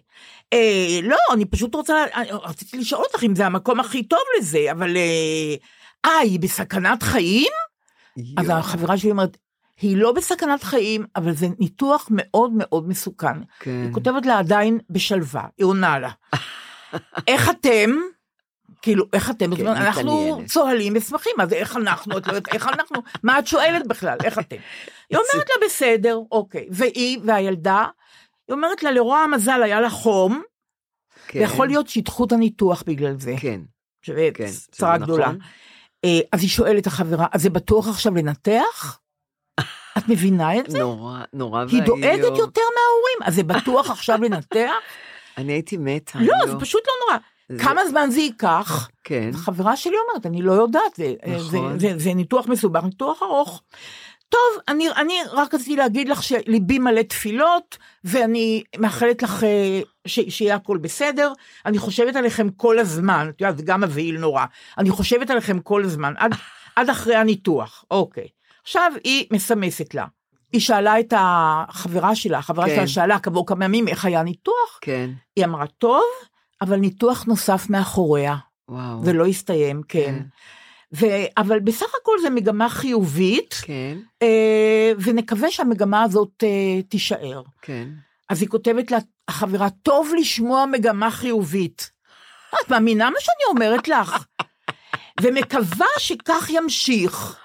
[0.53, 4.59] אה, לא, אני פשוט רוצה, אני רציתי לשאול אותך אם זה המקום הכי טוב לזה,
[4.71, 4.97] אבל...
[4.97, 5.55] אה,
[6.05, 7.51] אה, היא בסכנת חיים?
[8.37, 9.37] אז יואו, החברה שלי אומרת,
[9.81, 13.37] היא לא בסכנת חיים, אבל זה ניתוח מאוד מאוד מסוכן.
[13.59, 13.81] כן.
[13.83, 16.09] היא כותבת לה עדיין בשלווה, היא עונה לה.
[17.27, 17.89] איך אתם?
[18.81, 19.51] כאילו, איך אתם?
[19.51, 20.41] אומרת, אנחנו.
[20.45, 22.17] צוהלים ושמחים, אז איך אנחנו?
[22.17, 23.01] את לא יודעת, איך אנחנו?
[23.23, 24.17] מה את שואלת בכלל?
[24.23, 24.55] איך אתם?
[25.09, 26.67] היא אומרת לה, בסדר, אוקיי.
[26.71, 27.85] והיא והילדה,
[28.47, 30.41] היא אומרת לה, לרוע המזל היה לה חום,
[31.27, 33.35] כן, ויכול להיות שידחו את הניתוח בגלל זה.
[33.39, 33.61] כן,
[34.01, 34.47] שזה כן.
[34.47, 35.03] שזה צרה נכון.
[35.03, 35.27] גדולה.
[35.27, 35.33] אה,
[36.31, 38.99] אז היא שואלת החברה, אז זה בטוח עכשיו לנתח?
[39.97, 40.79] את מבינה את זה?
[40.79, 41.85] נורא, נורא היא ואיום.
[42.01, 44.71] דואגת יותר מההורים, אז זה בטוח עכשיו לנתח?
[45.37, 46.19] אני הייתי מתה.
[46.19, 47.19] לא, זה פשוט לא נורא.
[47.49, 48.89] זה- כמה זמן זה ייקח?
[49.03, 51.79] כן, חברה שלי אומרת, אני לא יודעת, זה, נכון.
[51.79, 53.61] זה, זה, זה ניתוח מסובך, ניתוח ארוך.
[54.29, 60.19] טוב, אני, אני רק רציתי להגיד לך שליבי מלא תפילות, ואני מאחלת לך אה, ש,
[60.29, 61.33] שיהיה הכל בסדר.
[61.65, 64.45] אני חושבת עליכם כל הזמן, את יודעת, זה גם מבהיל נורא.
[64.77, 66.31] אני חושבת עליכם כל הזמן, עד,
[66.75, 67.85] עד אחרי הניתוח.
[67.91, 68.27] אוקיי.
[68.63, 70.05] עכשיו היא מסמסת לה.
[70.51, 72.75] היא שאלה את החברה שלה, החברה כן.
[72.75, 76.03] שלה שאלה כעבור כמה ימים איך היה ניתוח, כן, היא אמרה, טוב,
[76.61, 78.35] אבל ניתוח נוסף מאחוריה.
[78.69, 79.03] וואו.
[79.03, 80.15] זה לא הסתיים, כן.
[80.95, 81.05] ו...
[81.37, 87.41] אבל בסך הכל זה מגמה חיובית, כן, אה, ונקווה שהמגמה הזאת אה, תישאר.
[87.61, 87.89] כן.
[88.29, 88.97] אז היא כותבת לה,
[89.27, 91.91] החברה, טוב לשמוע מגמה חיובית.
[92.61, 94.25] את מאמינה מה שאני אומרת לך?
[95.21, 97.39] ומקווה שכך ימשיך.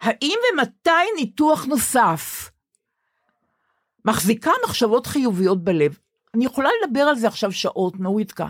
[0.00, 2.50] האם ומתי ניתוח נוסף?
[4.04, 5.98] מחזיקה מחשבות חיוביות בלב.
[6.34, 8.46] אני יכולה לדבר על זה עכשיו שעות, נוריתקה.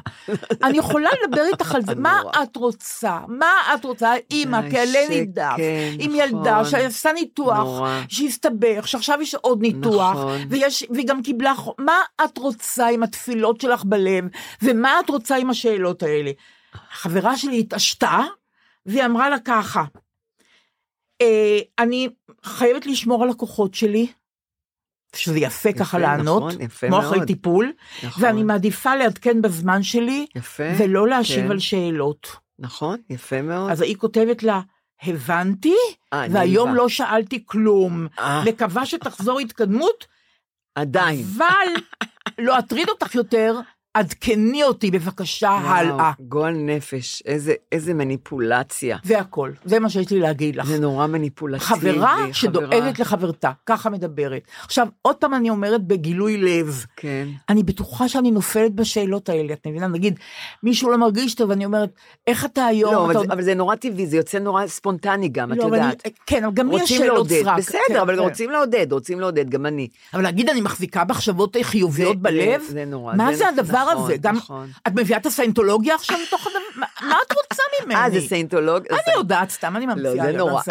[0.62, 2.22] אני יכולה לדבר איתך על זה, מה.
[2.42, 3.18] את רוצה?
[3.28, 4.12] מה את רוצה?
[4.30, 5.56] אימא, כעלה ש- נידף,
[5.98, 6.20] עם נכון.
[6.28, 7.80] ילדה שעשה ניתוח.
[8.08, 10.38] שהסתבך, שעכשיו יש עוד ניתוח, נכון.
[10.90, 14.24] והיא גם קיבלה, מה את רוצה עם התפילות שלך בלב,
[14.62, 16.30] ומה את רוצה עם השאלות האלה?
[16.92, 18.20] החברה שלי התעשתה,
[18.86, 19.84] והיא אמרה לה ככה,
[21.20, 22.08] אה, אני
[22.44, 24.06] חייבת לשמור על הכוחות שלי,
[25.16, 27.26] שזה יפה ככה לענות, נכון, יפה כמו אחרי.
[27.26, 27.72] טיפול,
[28.02, 28.24] נכון.
[28.24, 30.62] ואני מעדיפה לעדכן בזמן שלי, יפה.
[30.78, 31.50] ולא להשיב כן.
[31.50, 32.36] על שאלות.
[32.58, 33.70] נכון, יפה מאוד.
[33.70, 34.60] אז היא כותבת לה,
[35.02, 35.74] הבנתי,
[36.14, 36.74] והיום.
[36.74, 38.06] לא שאלתי כלום.
[38.18, 40.06] אה, מקווה שתחזור התקדמות,
[40.74, 41.24] עדיין.
[41.36, 41.82] אבל
[42.38, 43.60] לא אטריד אותך יותר,
[43.94, 45.94] עדכני אותי בבקשה הלאה.
[45.96, 48.96] וואו, גועל נפש, איזה, איזה מניפולציה.
[49.04, 50.66] זה הכל, זה מה שיש לי להגיד לך.
[50.66, 51.64] זה נורא מניפולטיבי.
[51.64, 51.82] חברה
[52.16, 52.32] חברה.
[52.32, 54.42] שדואגת לחברתה, ככה מדברת.
[54.64, 59.66] עכשיו, עוד פעם אני אומרת בגילוי לב, כן, אני בטוחה שאני נופלת בשאלות האלה, את
[59.66, 59.86] מבינה?
[59.88, 60.18] נגיד,
[60.62, 61.90] מישהו לא מרגיש טוב, אני אומרת,
[62.26, 62.94] איך אתה היום?
[62.94, 63.20] לא, אבל, אתה...
[63.20, 66.02] זה, אבל זה נורא טבעי, זה יוצא נורא ספונטני גם, את לא, אבל יודעת.
[66.06, 67.58] אני- כן, אבל גם לי יש שאלות סרק.
[67.58, 68.20] בסדר, כן, אבל כן.
[68.22, 69.88] רוצים לעודד, רוצים לעודד, גם אני.
[70.14, 72.60] אבל להגיד, אני מחזיקה מחשבות חיוביות זה- בלב?
[72.62, 74.16] זה- זה נורא, מה זה זה נכון, הדבר הזה?
[74.20, 74.70] גם, נכון.
[74.88, 76.58] את מביאה את הסיינטולוגיה עכשיו לתוך הדבר?
[76.76, 77.94] מה- את רוצה ממני?
[78.00, 78.84] אה, זה סיינטולוג?
[78.90, 80.14] אני יודעת, סתם אני ממציאה.
[80.14, 80.62] לא, זה נורא.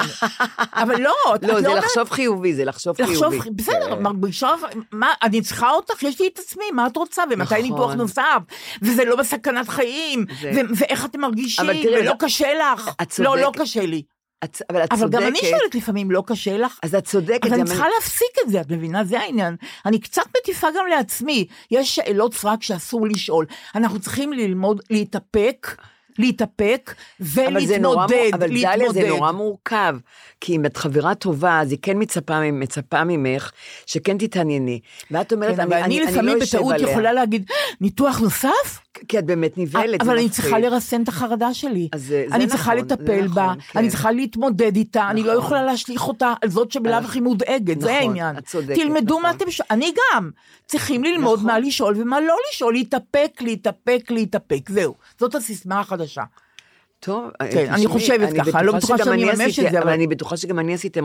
[0.73, 3.39] אבל לא, את לא, זה אומרת- לחשוב חיובי, זה לחשוב חיובי.
[3.55, 4.03] בסדר, כן.
[4.03, 4.53] מרגישה,
[4.91, 7.61] מה, אני צריכה אותך, יש לי את עצמי, מה את רוצה, ומתי נכון.
[7.61, 8.39] ניתוח נוסף,
[8.81, 12.89] וזה לא בסכנת חיים, זה- ו- ואיך אתם מרגישים, ולא קשה לך.
[13.19, 13.51] לא, לא.
[13.55, 14.03] קשה לי.
[14.43, 15.49] את- אבל את אבל גם אני צודקת.
[15.57, 16.79] שואלת לפעמים, לא קשה לך?
[16.83, 17.45] אז את צודקת.
[17.45, 19.03] אז אני צריכה להפסיק את זה, את מבינה?
[19.03, 19.55] זה העניין.
[19.85, 21.45] אני קצת מטיפה גם לעצמי.
[21.71, 23.45] יש שאלות סרק שאסור לשאול.
[23.75, 25.75] אנחנו צריכים ללמוד להתאפק,
[26.19, 26.95] להתאפק
[27.47, 29.07] אבל זה נורא, ולהתמודד, אבל דליה זה.
[29.07, 29.95] נורא מורכב,
[30.41, 33.51] כי אם את חברה טובה, אז היא כן מצפה, מצפה ממך
[33.85, 34.79] שכן תתענייני.
[35.11, 37.45] ואת אומרת, כן, אני, אבל אני אני, אני לפעמים לא בטעות עליה, יכולה להגיד,
[37.81, 38.79] ניתוח נוסף?
[39.07, 40.31] כי את באמת נבהלת, זה אבל אני מפחיד.
[40.43, 41.89] צריכה לרסן את החרדה שלי.
[41.93, 43.79] אז זה- זה אני צריכה נכון, זה לטפל בה, נכון, כן.
[43.79, 45.45] אני צריכה להתמודד איתה, אני לא נכון.
[45.45, 48.35] יכולה להשליך אותה על זאת שבלאו הכי מודאגת, זה נכון, העניין.
[48.75, 49.37] תלמדו מה נכון.
[49.37, 50.29] אתם שואלים, אני גם.
[50.67, 51.51] צריכים ללמוד נכון.
[51.51, 54.93] מה לשאול ומה לא לשאול, להתאפק, להתאפק, להתאפק, זהו.
[55.19, 56.23] זאת הסיסמה החדשה.
[57.05, 59.77] טוב, כן, תשמעי, אני חושבת ככה, אני לא בטוחה שאני אני אממש את זה, אבל
[59.81, 60.99] אבל- אני בטוחה שגם אני עשיתי,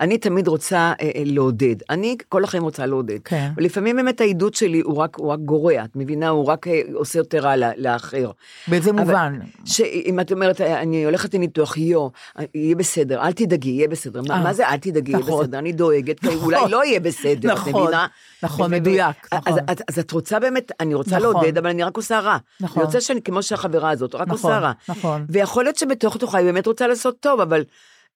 [0.00, 1.76] אני תמיד רוצה אה, אה, לעודד.
[1.90, 3.18] אני כל החיים רוצה לעודד.
[3.24, 3.50] כן.
[3.56, 6.28] ולפעמים באמת העידוד שלי הוא רק, הוא רק גורע, את מבינה?
[6.28, 8.30] הוא רק אה, עושה יותר רע לאחר.
[8.68, 9.38] באיזה אבל- מובן?
[9.64, 12.08] שאם את אומרת, אני הולכת לניתוח, יו,
[12.54, 14.20] יהיה בסדר, אל תדאגי, יהיה בסדר.
[14.28, 15.44] מה, אה, מה זה אל תדאגי, יהיה נכון.
[15.44, 15.58] בסדר?
[15.58, 16.38] אני דואגת, נכון.
[16.44, 18.06] אולי לא יהיה בסדר, את נכון, מבינה?
[18.42, 19.58] נכון, מדויק, אז, נכון.
[19.68, 21.22] אז, אז את רוצה באמת, אני רוצה נכון.
[21.22, 22.36] לעודד, אבל אני רק עושה רע.
[22.60, 22.80] נכון.
[22.82, 24.72] אני רוצה שאני, כמו שהחברה הזאת, רק נכון, עושה רע.
[24.88, 25.26] נכון.
[25.38, 27.64] ויכול להיות שבתוך תוכה היא באמת רוצה לעשות טוב, אבל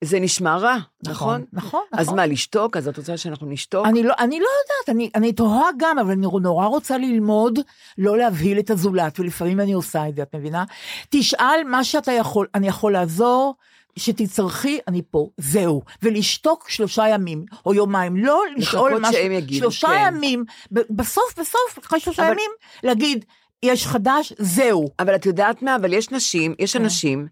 [0.04, 1.44] זה נשמע רע, נכון?
[1.52, 2.16] נכון, אז נכון.
[2.16, 2.76] מה, לשתוק?
[2.76, 3.86] אז את רוצה שאנחנו נשתוק?
[3.86, 7.58] אני לא, אני לא יודעת, אני, אני תוהה גם, אבל אני נורא רוצה ללמוד
[7.98, 10.64] לא להבהיל את הזולת, ולפעמים אני עושה את זה, את מבינה?
[11.10, 13.54] תשאל מה שאתה יכול, אני יכול לעזור,
[13.96, 15.82] שתצטרכי, אני פה, זהו.
[16.02, 20.14] ולשתוק שלושה ימים, או יומיים, לא לשאול משהו, שהם יגידו, שלושה כן.
[20.16, 22.50] ימים, בסוף, בסוף, אחרי שלושה אבל- ימים,
[22.82, 23.24] להגיד,
[23.62, 24.88] יש חדש, זהו.
[24.98, 25.76] אבל את יודעת מה?
[25.76, 26.82] אבל יש נשים, יש כן.
[26.82, 27.26] אנשים,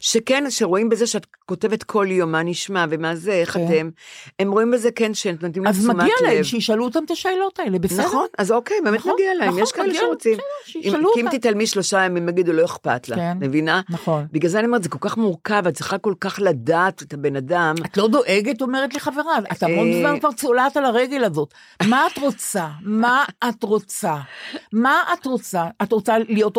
[0.00, 3.66] שכן, שרואים בזה שאת כותבת כל יום מה נשמע ומה זה, איך כן.
[3.66, 3.90] אתם,
[4.38, 6.42] הם רואים בזה כן שהם נותנים לך אז תשומת מגיע להם לב.
[6.42, 8.06] שישאלו אותם את השאלות האלה, בסדר?
[8.06, 10.32] נכון, אז אוקיי, באמת נכון, מגיע להם, נכון, יש כאלה להם, שרוצים.
[10.32, 11.30] בסדר, אם- כי אם.
[11.30, 13.36] תתעלמי שלושה ימים, יגידו לא אכפת לך, כן.
[13.40, 13.80] מבינה?
[13.90, 14.26] נכון.
[14.32, 17.36] בגלל זה אני אומרת, זה כל כך מורכב, את צריכה כל כך לדעת את הבן
[17.36, 17.74] אדם.
[17.86, 19.98] את לא דואגת, אומרת לי חברה, את המון אה.
[20.00, 21.54] זמן כבר צולעת על הרגל הזאת.
[21.82, 22.66] מה את רוצה?
[22.82, 24.16] מה את רוצה?
[24.72, 25.64] מה את רוצה?
[25.82, 26.58] את רוצה להיות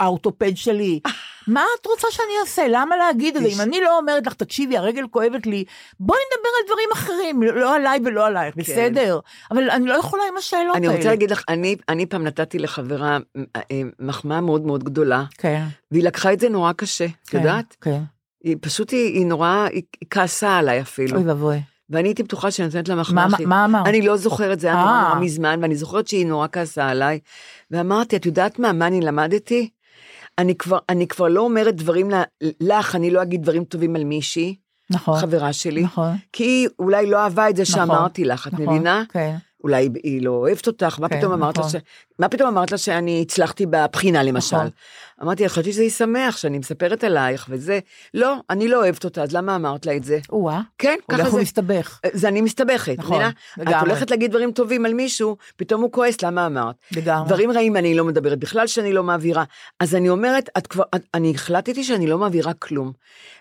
[0.00, 1.00] האורתופד שלי?
[1.48, 2.62] מה את רוצה שאני אעשה?
[2.70, 3.48] למה להגיד את זה?
[3.48, 5.64] אם אני לא אומרת לך, תקשיבי, הרגל כואבת לי,
[6.00, 9.18] בואי נדבר על דברים אחרים, לא עליי ולא עלייך, בסדר?
[9.50, 10.96] אבל אני לא יכולה עם השאלות אני האלה.
[10.98, 15.64] רוצה להגיד לך, אני, אני פעם נתתי לחברה אה, אה, מחמאה מאוד מאוד גדולה, כן,
[15.90, 17.76] והיא לקחה את זה נורא קשה, את כן, יודעת?
[17.80, 18.00] כן.
[18.44, 21.16] היא פשוט, היא, נורא, היא, כעסה עליי אפילו.
[21.16, 21.60] אוי ואבוי.
[21.90, 23.28] ואני הייתי בטוחה שאני נותנת לה מחמאה.
[23.28, 23.86] מה- הכי- מה אמרת?
[23.86, 25.08] אני לא זוכרת, זה היה אה.
[25.08, 27.18] נורא מזמן, ואני זוכרת שהיא נורא כעסה עליי.
[27.70, 29.68] ואמרתי, את יודעת מה, מה אני למדתי?
[30.38, 32.10] אני כבר, אני כבר לא אומרת דברים
[32.60, 34.54] לך, אני לא אגיד דברים טובים על מישהי,
[34.90, 35.20] נכון.
[35.20, 36.16] חברה שלי, נכון.
[36.32, 39.02] כי היא אולי לא אהבה את זה נכון, שאמרתי לך, את נכון, מבינה?
[39.08, 39.36] כן.
[39.64, 41.80] אולי היא- לא אוהבת אותך, מה כן, פתאום אמרת לה נכון.
[41.80, 41.84] ש...
[42.18, 44.56] מה פתאום אמרת לה שאני הצלחתי בבחינה למשל?
[44.56, 44.68] נכון.
[45.22, 47.78] אמרתי, חשבתי שזה ישמח שאני מספרת עלייך וזה.
[48.14, 50.18] לא, אני לא אוהבת אותה, אז למה אמרת לה את זה?
[50.30, 51.36] או-אה, כן, ככה זה.
[51.36, 52.00] ומסתבך.
[52.12, 53.22] זה אני מסתבכת, נכון?
[53.22, 53.80] את לגמרי.
[53.80, 56.74] הולכת להגיד דברים טובים על מישהו, פתאום הוא כועס, למה אמרת?
[56.96, 57.26] לגמרי.
[57.28, 59.44] דברים רעים אני לא מדברת, בכלל שאני לא מעבירה.
[59.80, 62.92] אז אני אומרת, את כבר, את, אני החלטתי שאני לא מעבירה כלום.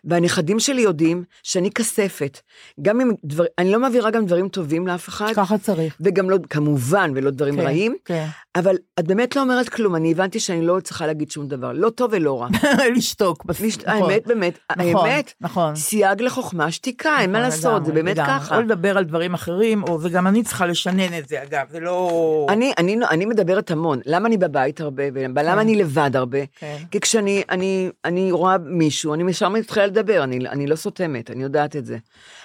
[0.03, 2.39] והנכדים שלי יודעים שאני כספת.
[2.81, 5.95] גם אם דבר, אני לא מעבירה גם דברים טובים לאף אחד, ככה צריך.
[6.07, 8.25] וגם לא, כמובן, ולא דברים כן, רעים, כן.
[8.55, 11.89] אבל את באמת לא אומרת כלום, אני הבנתי שאני לא צריכה להגיד שום דבר, לא
[11.89, 12.47] טוב ולא רע.
[12.95, 13.45] לשתוק.
[13.45, 13.87] מש- נכון.
[13.87, 15.75] האמת, באמת, נכון, האמת, נכון.
[15.75, 18.39] סייג לחוכמה שתיקה, אין מה נכון, לעשות, זה באמת לגמרי.
[18.39, 18.55] ככה.
[18.55, 22.45] או לדבר על דברים אחרים, או, וגם אני צריכה לשנן את זה, אגב, זה לא...
[22.49, 26.39] אני, אני, אני מדברת המון, למה אני בבית הרבה, ולמה אני לבד הרבה?
[26.55, 26.77] כן.
[26.91, 31.43] כי כשאני אני, אני רואה מישהו, אני ישר מתחילה לדבר, אני, אני לא סותמת, אני
[31.43, 31.97] יודעת את זה.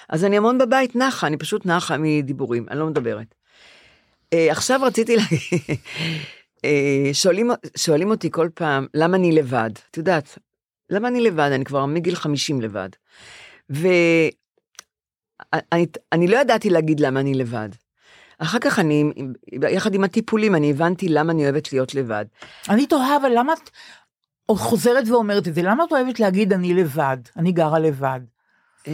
[0.09, 3.35] אז אני המון בבית נחה, אני פשוט נחה מדיבורים, אני לא מדברת.
[4.33, 5.39] אה, עכשיו רציתי להגיד,
[6.65, 9.69] אה, שואלים, שואלים אותי כל פעם, למה אני לבד?
[9.91, 10.37] את יודעת,
[10.89, 11.49] למה אני לבד?
[11.51, 12.89] אני כבר מגיל 50 לבד.
[13.69, 14.31] ואני
[16.11, 17.69] אני לא ידעתי להגיד למה אני לבד.
[18.37, 19.03] אחר כך אני,
[19.69, 22.25] יחד עם הטיפולים, אני הבנתי למה אני אוהבת להיות לבד.
[22.69, 23.69] אני תוהה, אבל למה את
[24.49, 25.61] חוזרת ואומרת את זה?
[25.61, 27.17] למה את אוהבת להגיד אני לבד?
[27.37, 28.19] אני גרה לבד.
[28.87, 28.93] אה,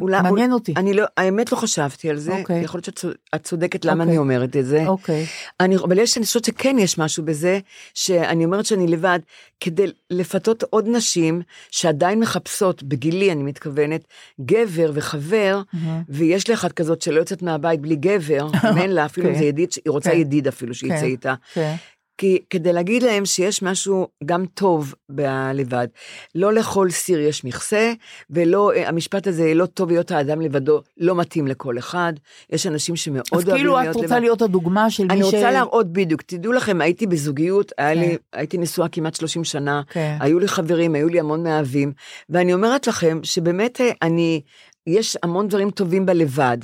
[0.00, 0.74] אולי, מעניין אותי.
[0.76, 2.60] אני לא, האמת לא חשבתי על זה, אוקיי.
[2.62, 4.08] יכול להיות שאת צו- את צודקת למה אוקיי.
[4.10, 4.86] אני אומרת את זה.
[4.86, 5.26] אוקיי.
[5.60, 7.58] אני, אבל יש, אני חושבת שכן יש משהו בזה,
[7.94, 9.18] שאני אומרת שאני לבד,
[9.60, 14.04] כדי לפתות עוד נשים שעדיין מחפשות, בגילי אני מתכוונת,
[14.40, 15.62] גבר וחבר,
[16.08, 19.38] ויש לי אחת כזאת שלא יוצאת מהבית בלי גבר, אם אין לה, אפילו אם כן.
[19.38, 20.16] זה ידיד, היא רוצה כן.
[20.16, 21.04] ידיד אפילו שיצא כן.
[21.04, 21.34] איתה.
[21.52, 21.74] כן.
[22.18, 25.86] כי כדי להגיד להם שיש משהו גם טוב בלבד.
[26.34, 27.92] לא לכל סיר יש מכסה,
[28.30, 32.12] ולא, אה, המשפט הזה, לא טוב להיות האדם לבדו, לא מתאים לכל אחד.
[32.50, 34.04] יש אנשים שמאוד אז אוהבים כאילו להיות את לבד.
[34.04, 35.12] רוצה להיות הדוגמה של מי ש...
[35.12, 38.00] אני רוצה להראות בדיוק, תדעו לכם, הייתי בזוגיות, היה כן.
[38.00, 40.16] לי, הייתי נשואה כמעט 30 שנה, כן.
[40.20, 41.92] היו לי חברים, היו לי המון מאהבים,
[42.28, 44.40] ואני אומרת לכם שבאמת אה, אני,
[44.86, 46.58] יש המון דברים טובים בלבד,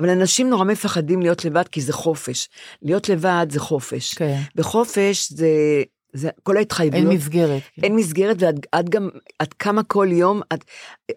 [0.00, 2.48] אבל אנשים נורא מפחדים להיות לבד כי זה חופש.
[2.82, 4.14] להיות לבד זה חופש.
[4.14, 4.40] כן.
[4.56, 5.48] וחופש זה,
[6.12, 7.06] זה כל ההתחייבויות.
[7.10, 7.62] אין מסגרת.
[7.82, 9.08] אין מסגרת, ואת את גם,
[9.42, 10.64] את קמה כל יום, את,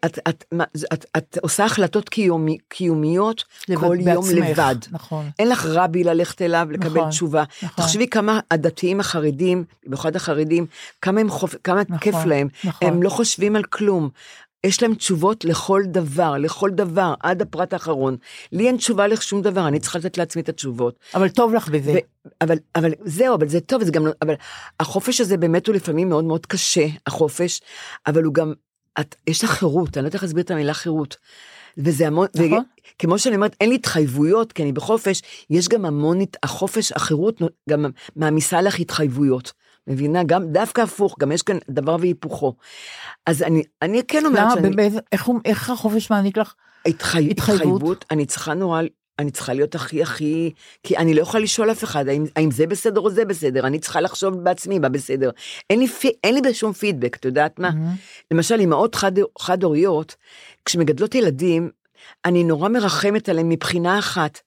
[0.05, 4.75] את, את, מה, את, את עושה החלטות קיומי, קיומיות לבד- כל יום בעצמך, לבד.
[4.91, 5.29] נכון.
[5.39, 7.43] אין לך רבי ללכת אליו לקבל נכון, תשובה.
[7.63, 7.85] נכון.
[7.85, 10.65] תחשבי כמה הדתיים החרדים, במיוחד החרדים,
[11.01, 11.55] כמה, הם חופ...
[11.63, 12.47] כמה נכון, כיף להם.
[12.63, 12.87] נכון.
[12.87, 14.09] הם לא חושבים על כלום.
[14.63, 18.17] יש להם תשובות לכל דבר, לכל דבר, עד הפרט האחרון.
[18.51, 20.99] לי אין תשובה לשום דבר, אני צריכה לתת לעצמי את התשובות.
[21.15, 21.91] אבל טוב לך בזה.
[21.91, 24.33] ו- אבל, אבל זהו, אבל זה טוב, זה גם, לא- אבל
[24.79, 27.61] החופש הזה באמת הוא לפעמים מאוד מאוד קשה, החופש,
[28.07, 28.53] אבל הוא גם,
[28.99, 31.17] את, יש לך חירות, אני לא יודעת איך להסביר את המילה חירות.
[31.77, 32.63] וזה המון, נכון.
[32.99, 37.85] כמו שאני אומרת, אין לי התחייבויות, כי אני בחופש, יש גם המון, החופש, החירות גם
[38.15, 39.53] מעמיסה לך התחייבויות.
[39.89, 40.23] מבינה?
[40.23, 42.53] גם דווקא הפוך, גם יש כאן דבר והיפוכו.
[43.25, 46.53] אז אני, אני כן אומרת למה, שאני, באיזה- איך איך החופש מעניק לך?
[46.85, 47.61] התחי, התחייבות?
[47.61, 48.81] התחייבות, אני צריכה נורא,
[49.19, 50.51] אני צריכה להיות הכי הכי,
[50.83, 53.79] כי אני לא יכולה לשאול אף אחד, האם, האם זה בסדר או זה בסדר, אני
[53.79, 55.29] צריכה לחשוב בעצמי מה בסדר.
[55.69, 57.69] אין לי, פי- אין לי בשום פידבק, את יודעת מה?
[58.31, 60.15] למשל, אמהות חד- חד-הוריות,
[60.65, 61.69] כשמגדלות ילדים,
[62.25, 64.39] אני נורא מרחמת עליהם מבחינה אחת,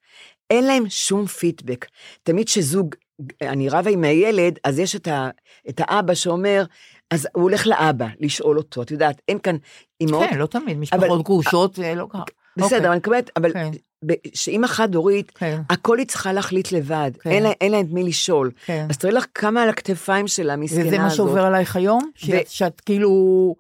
[0.51, 1.87] אין להם שום פידבק.
[2.23, 2.95] תמיד כשזוג,
[3.43, 5.29] אני רבה עם הילד, אז יש את, ה,
[5.69, 6.65] את האבא שאומר,
[7.11, 9.57] אז הוא הולך לאבא לשאול אותו, את יודעת, אין כאן
[10.03, 12.23] אמהות, כן, לא תמיד, אבל- משפחות גרושות, זה לא ככה.
[12.57, 12.89] בסדר, אוקיי.
[12.91, 13.71] אני מקבלת, אבל כן.
[14.35, 15.61] שאימא חד-הורית, כן.
[15.71, 17.31] הכל היא צריכה להחליט לבד, כן.
[17.31, 18.51] אין לה- אין לה את מי לשאול.
[18.67, 18.87] כן.
[18.91, 20.93] אז תראי לך כמה על הכתפיים שלה, מסכנה הזאת.
[20.93, 22.11] וזה מה שעובר עלייך היום?
[22.15, 23.55] שאת- שאת כאילו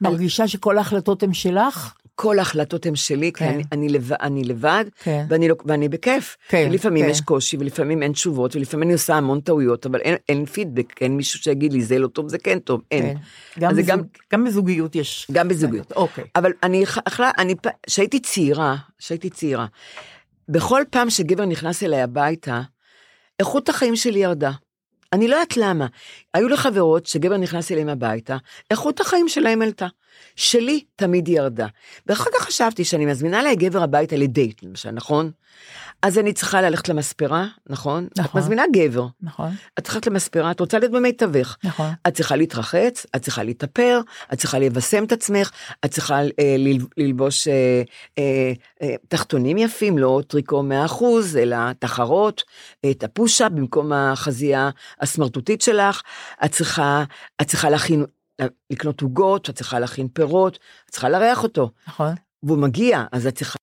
[0.00, 1.94] מרגישה שכל ההחלטות הן שלך?
[2.14, 3.48] כל ההחלטות הן שלי, כי כן.
[3.54, 5.26] אני, אני, לבד, אני לבד, כן.
[5.28, 6.36] ואני, לא, ואני בכיף.
[6.48, 7.10] כן, לפעמים כן.
[7.10, 11.16] יש קושי, ולפעמים אין תשובות, ולפעמים אני עושה המון טעויות, אבל אין, אין פידבק, אין
[11.16, 13.02] מישהו שיגיד לי, זה לא טוב, זה כן טוב, אין.
[13.14, 13.60] כן.
[13.60, 15.26] גם בזוג- גם בזוגיות יש.
[15.32, 15.92] גם בזוגיות.
[15.92, 16.24] אוקיי.
[16.36, 16.84] אבל אני,
[17.86, 19.66] כשהייתי צעירה, כשהייתי צעירה,
[20.48, 22.60] בכל פעם שגבר נכנס אליי הביתה,
[23.40, 24.50] איכות החיים שלי ירדה.
[25.12, 25.86] אני לא יודעת למה.
[26.34, 28.36] היו לי חברות שגבר נכנס אליהם הביתה,
[28.70, 29.86] איכות החיים שלהם עלתה.
[30.36, 31.66] שלי תמיד ירדה.
[32.06, 35.30] ואחר כך חשבתי שאני מזמינה אליי גבר הביתה לדייט, למשל, נכון?
[36.02, 38.06] אז אני צריכה ללכת למספרה, נכון?
[38.12, 38.40] את נכון.
[38.40, 41.56] מזמינה גבר, נכון, את צריכה ללכת למספרה, את רוצה להיות במיטבך.
[41.64, 41.90] נכון.
[42.08, 44.00] את צריכה להתרחץ, את צריכה להתאפר,
[44.32, 45.50] את צריכה לבשם את עצמך,
[45.84, 46.56] את צריכה אה,
[46.96, 47.82] ללבוש אה,
[48.18, 51.04] אה, אה, תחתונים יפים, לא טריקו 100%,
[51.38, 52.42] אלא תחרות,
[52.84, 56.02] אה, את הפושה במקום החזייה הסמרטוטית שלך,
[56.44, 57.04] את צריכה,
[57.40, 58.04] את צריכה להכין,
[58.70, 61.70] לקנות עוגות, את צריכה להכין פירות, את צריכה לארח אותו.
[61.88, 62.14] נכון.
[62.42, 63.56] והוא מגיע, אז את צריכה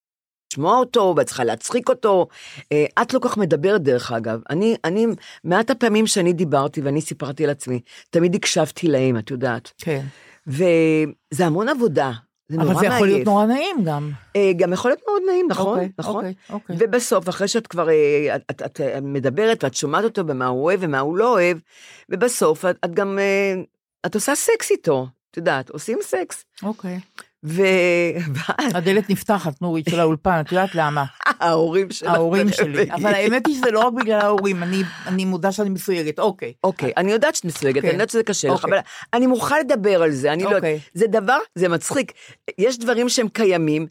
[0.53, 2.27] לשמוע אותו, ואת צריכה להצחיק אותו.
[2.71, 4.41] אה, את לא כך מדברת, דרך אגב.
[4.49, 5.07] אני, אני,
[5.43, 7.79] מעט הפעמים שאני דיברתי ואני סיפרתי על עצמי,
[8.09, 9.71] תמיד הקשבתי להם, את יודעת.
[9.77, 10.05] כן.
[10.47, 12.11] וזה המון עבודה.
[12.51, 12.89] זה נורא אבל מעייף.
[12.89, 14.11] זה יכול להיות נורא נעים גם.
[14.35, 15.73] אה, גם יכול להיות מאוד נעים, נכון?
[15.73, 16.15] אוקיי, נכון.
[16.15, 16.75] אוקיי, אוקיי.
[16.79, 20.63] ובסוף, אחרי שאת כבר, אה, את, את, את אה, מדברת ואת שומעת אותו במה הוא
[20.63, 21.57] אוהב ומה הוא לא אוהב,
[22.09, 23.61] ובסוף את, את גם, אה,
[24.05, 26.45] את עושה סקס איתו, את יודעת, עושים סקס.
[26.63, 26.99] אוקיי.
[27.45, 27.63] ו...
[28.73, 31.05] הדלת נפתחת, נורית, של האולפן, את יודעת למה?
[31.39, 32.09] ההורים שלך.
[32.11, 32.91] ההורים שלי.
[32.91, 36.19] אבל האמת היא שזה לא רק בגלל ההורים, אני- אני מודה שאני מסויגת.
[36.19, 36.53] אוקיי.
[36.63, 37.83] אוקיי, אני יודעת שאת מסויגת.
[37.83, 38.69] אני יודעת שזה קשה לך, אוקיי.
[38.69, 38.79] אבל
[39.13, 40.69] אני מוכרחה לדבר על זה, אני לא אוקיי.
[40.71, 40.81] יודעת.
[40.93, 42.11] זה דבר, זה מצחיק.
[42.57, 43.87] יש דברים שהם קיימים,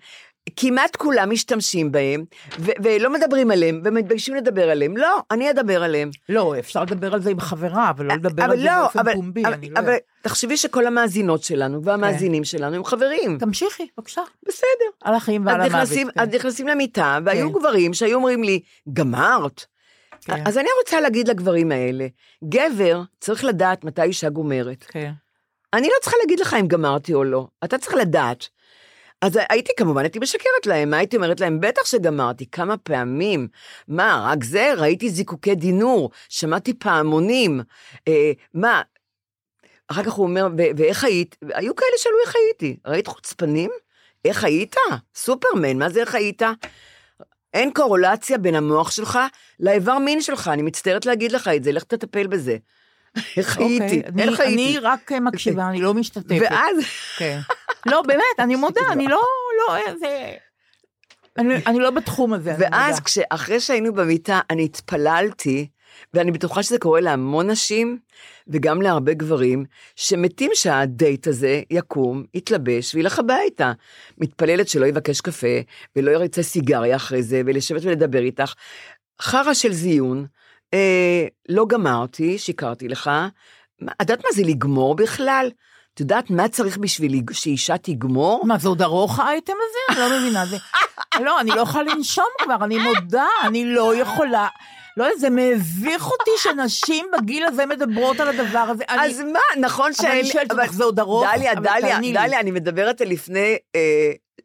[0.57, 2.25] כמעט כולם משתמשים בהם,
[2.59, 4.97] ו- ולא מדברים עליהם, ומתביישים לדבר עליהם.
[4.97, 6.11] לא, אני אדבר עליהם.
[6.29, 8.99] לא, אפשר לדבר על זה עם חברה, אבל לא לדבר אבל על זה לא, באופן
[8.99, 9.95] אבל, פומבי, אבל, אני לא אבל.
[10.23, 13.39] תחשבי שכל המאזינות שלנו והמאזינים שלנו הם חברים.
[13.39, 14.23] תמשיכי, בבקשה.
[14.49, 14.65] בסדר.
[15.05, 15.73] על החיים ועל המוות.
[15.73, 16.21] נכנסים, כן.
[16.21, 17.59] אז נכנסים למיטה, והיו כן.
[17.59, 18.61] גברים שהיו אומרים לי,
[18.93, 19.65] גמרת?
[20.21, 20.43] כן.
[20.47, 22.07] אז אני רוצה להגיד לגברים האלה,
[22.45, 24.85] גבר צריך לדעת מתי אישה גומרת.
[24.89, 25.13] כן.
[25.75, 28.49] אני לא צריכה להגיד לך אם גמרתי או לא, אתה צריך לדעת.
[29.23, 31.61] אז הייתי כמובן, הייתי משקרת להם, מה הייתי אומרת להם?
[31.61, 33.49] בטח שגמרתי, כמה פעמים.
[33.89, 34.73] מה, רק זה?
[34.77, 37.61] ראיתי זיקוקי דינור, שמעתי פעמונים.
[38.09, 38.83] אה, מה?
[39.89, 41.37] אחר כך הוא אומר, "ו- ואיך היית?
[41.55, 42.77] היו כאלה שאלו איך הייתי.
[42.87, 43.71] ראית חוצפנים?
[44.25, 44.77] איך היית?
[45.15, 46.43] סופרמן, מה זה איך היית?
[47.55, 49.19] אין קורולציה בין המוח שלך
[49.61, 52.57] לאיבר מין שלך, אני מצטערת להגיד לך את זה, לך תטפל בזה.
[53.37, 53.85] איך הייתי?
[53.85, 54.55] אוקיי, אני- איך הייתי?
[54.55, 56.39] אני רק מקשיבה, אני לא משתתפת.
[56.41, 56.77] ואז...
[57.87, 59.23] לא, באמת, אני מודה, אני לא,
[59.59, 60.35] לא, זה...
[61.39, 63.01] אני, אני לא בתחום הזה, ואז.
[63.01, 65.69] כשאחרי שהיינו במיטה, אני התפללתי,
[66.15, 67.99] ואני בטוחה שזה קורה להמון נשים,
[68.49, 69.65] וגם להרבה גברים,
[69.97, 73.73] שמתים שהדייט הזה יקום, יתלבש וילך הביתה.
[74.19, 75.57] מתפללת שלא יבקש קפה,
[75.97, 78.55] ולא ירצה סיגריה אחרי זה, ולשבת ולדבר איתך.
[79.21, 80.27] חרא של זיון,
[80.75, 83.11] אה, לא גמרתי, שיקרתי לך.
[83.85, 85.51] את יודעת מה זה לגמור בכלל?
[85.95, 88.43] את יודעת מה צריך בשביל שאישה תגמור?
[88.47, 90.01] מה, זה עוד ארוך האייטם הזה?
[90.01, 90.47] אני לא מבינה.
[90.47, 90.57] זה...
[91.25, 94.49] לא, אני לא יכולה לנשום כבר, אני מודה, אני לא יכולה.
[94.97, 98.85] לא, זה מביך אותי שנשים בגיל הזה מדברות על הדבר הזה.
[98.89, 100.11] אני- אז מה, נכון אבל שאין...
[100.19, 101.27] אני שואלת אותך, זה עוד ארוך?
[101.35, 101.99] דליה, אבל דליה.
[101.99, 103.81] דליה, אני מדברת על לפני אה,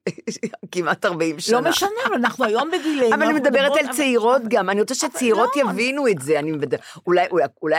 [0.72, 1.62] כמעט 40 שנה.
[1.62, 3.16] לא משנה, אבל אנחנו היום בגילנו.
[3.16, 6.40] אבל אני מדברת על צעירות גם, אני רוצה שצעירות לא, יבינו את זה,
[7.08, 7.28] אולי-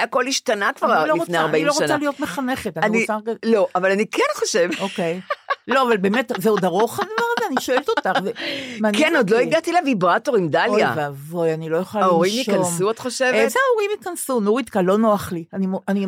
[0.03, 1.83] הכל השתנה כבר לא לפני רוצה- 40 אני לא שנה.
[1.85, 3.15] רוצה להיות מחנכת, אני רוצה...
[3.45, 5.21] לא, אבל אני כן חושבת, אוקיי.
[5.69, 7.13] לא, אבל באמת, זה עוד ארוך הדבר?
[7.47, 8.11] אני שואלת אותך.
[8.93, 9.39] כן, עוד לא.
[9.39, 10.93] הגעתי לוויברטורים, אוי דליה.
[10.97, 12.15] ואבוי, אני לא יכולה לנשום.
[12.15, 13.35] ההורים ייכנסו, את חושבת?
[13.35, 14.41] איזה ההורים ייכנסו?
[14.41, 15.45] נורית, לא נוח לי.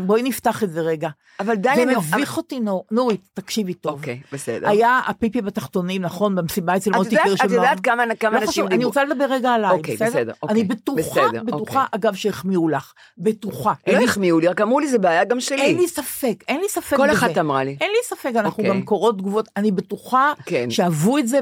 [0.01, 1.09] בואי נפתח את זה רגע.
[1.41, 1.77] אבל דליה...
[1.77, 3.99] זה מביך אותי, נור, נורית, תקשיבי טוב.
[3.99, 4.69] אוקיי, בסדר.
[4.69, 6.35] היה הפיפי בתחתונים, נכון?
[6.35, 7.39] במסיבה אצל מוטי קירשנבאום.
[7.47, 8.89] את יודעת כמה כמה לא אנשים חשוב, אני דיברו?
[8.89, 10.55] רוצה לדבר רגע עליי, אוקיי, בסדר, אוקיי.
[10.55, 11.99] אני בטוחה, בסדר, בטוחה, אוקיי.
[12.01, 12.93] אגב, שהחמיאו לך.
[13.19, 13.73] בטוחה.
[13.87, 15.63] לא החמיאו לי, רק אמרו לי, זה בעיה גם שלי.
[15.63, 17.19] אין לי ספק, אין לי ספק כל בזה.
[17.19, 17.77] אחת אמרה לי.
[17.81, 18.69] אין לי ספק, אנחנו אוקיי.
[18.69, 20.71] גם קוראות תגובות, אני בטוחה כן.
[20.71, 21.41] שאהבו את זה,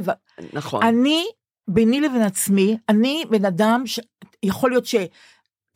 [0.52, 0.84] נכון.
[0.84, 1.24] ואני
[1.68, 4.94] ביני לבין עצמי, אני בן אדם שיכול להיות ש...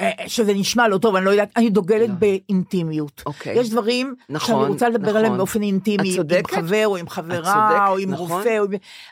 [0.01, 2.15] אה, שזה נשמע לא טוב, אני לא יודעת, אני דוגלת לא.
[2.15, 3.23] באינטימיות.
[3.27, 3.59] אוקיי.
[3.59, 5.17] יש דברים נכון, שאני רוצה לדבר נכון.
[5.17, 6.51] עליהם באופן אינטימי, את עם צודקת.
[6.55, 8.31] חבר או עם את חברה, צודקת, או עם נכון.
[8.39, 8.59] רופא.
[8.59, 8.71] או עם-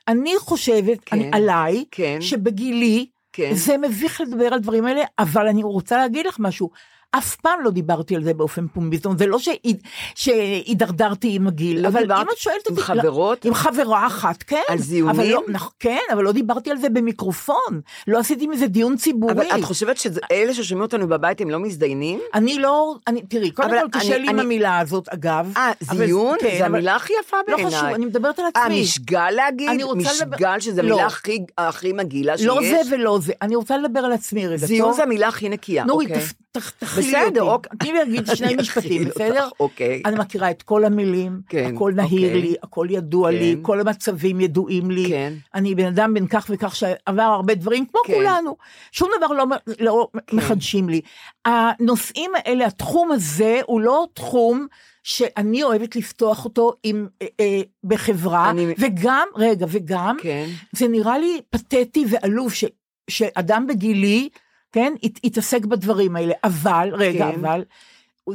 [0.09, 2.19] אני חושבת, כן, אני, עליי, כן.
[2.21, 3.51] שבגילי, כן.
[3.55, 6.71] זה מביך לדבר על דברים האלה, אבל אני רוצה להגיד לך משהו.
[7.11, 9.83] אף פעם לא דיברתי על זה באופן פומבי, זאת אומרת, זה לא שהיד-
[10.15, 12.83] שהידרדרתי עם הגיל, לא אבל אם את שואלת עם אותי...
[12.85, 13.45] חברות?
[13.45, 14.61] עם חברה אחת, כן.
[14.69, 15.21] על זיונים?
[15.21, 15.43] אבל לא,
[15.81, 19.33] כן, אבל לא דיברתי על זה במיקרופון, לא עשיתי מזה דיון ציבורי.
[19.33, 22.21] אבל את חושבת שאלה ששומעים אותנו בבית הם לא מזדיינים?
[22.35, 25.53] אני לא, אני, תראי, קודם כל קשה לי עם המילה הזאת, אגב.
[25.57, 26.37] אה, זיון?
[26.41, 27.75] כן, זה אבל- המילה הכי יפה לא בעיניי.
[27.77, 28.81] חשוב, אני מדברת על אה, עצמי.
[28.83, 29.71] משגל להגיד?
[29.97, 30.89] משגל שזה לא.
[30.95, 32.47] המילה הכי- מגעילה שיש?
[32.47, 34.93] לא זה ולא זה, אני רוצה לדבר על עצמי רגע, זיון?
[34.93, 36.23] זה המילה הכי נקייה, נורית, אוקיי.
[36.53, 37.31] תפ- תכילי אותי.
[37.31, 37.79] בסדר, אוקיי.
[37.79, 39.49] תני לי להגיד שני משפטים, בסדר?
[39.61, 40.03] אוקיי.
[40.05, 42.41] אני מכירה את כל המילים, כן, הכל נהיר אוקיי.
[42.43, 43.63] לי, הכל ידוע לי, כן.
[43.63, 45.09] כל המצבים ידועים לי.
[45.09, 45.33] כן.
[45.55, 48.15] אני בן אדם בן כך וכך שעבר הרבה דברים, כמו כן.
[48.15, 48.57] כולנו.
[48.93, 49.45] שום דבר לא,
[49.81, 51.01] לא מחדשים לי.
[51.45, 54.67] הנושאים האלה, התחום הזה, הוא לא תחום
[55.03, 60.47] שאני אוהבת לפתוח אותו עם, אה, אה, בחברה, אני- וגם, רגע, וגם, כן.
[60.73, 62.65] זה נראה לי פתטי ועלוב ש,
[63.11, 64.29] שאדם בגילי,
[64.73, 67.39] כן, ית, יתעסק בדברים האלה, אבל, רגע, כן.
[67.41, 67.65] אבל,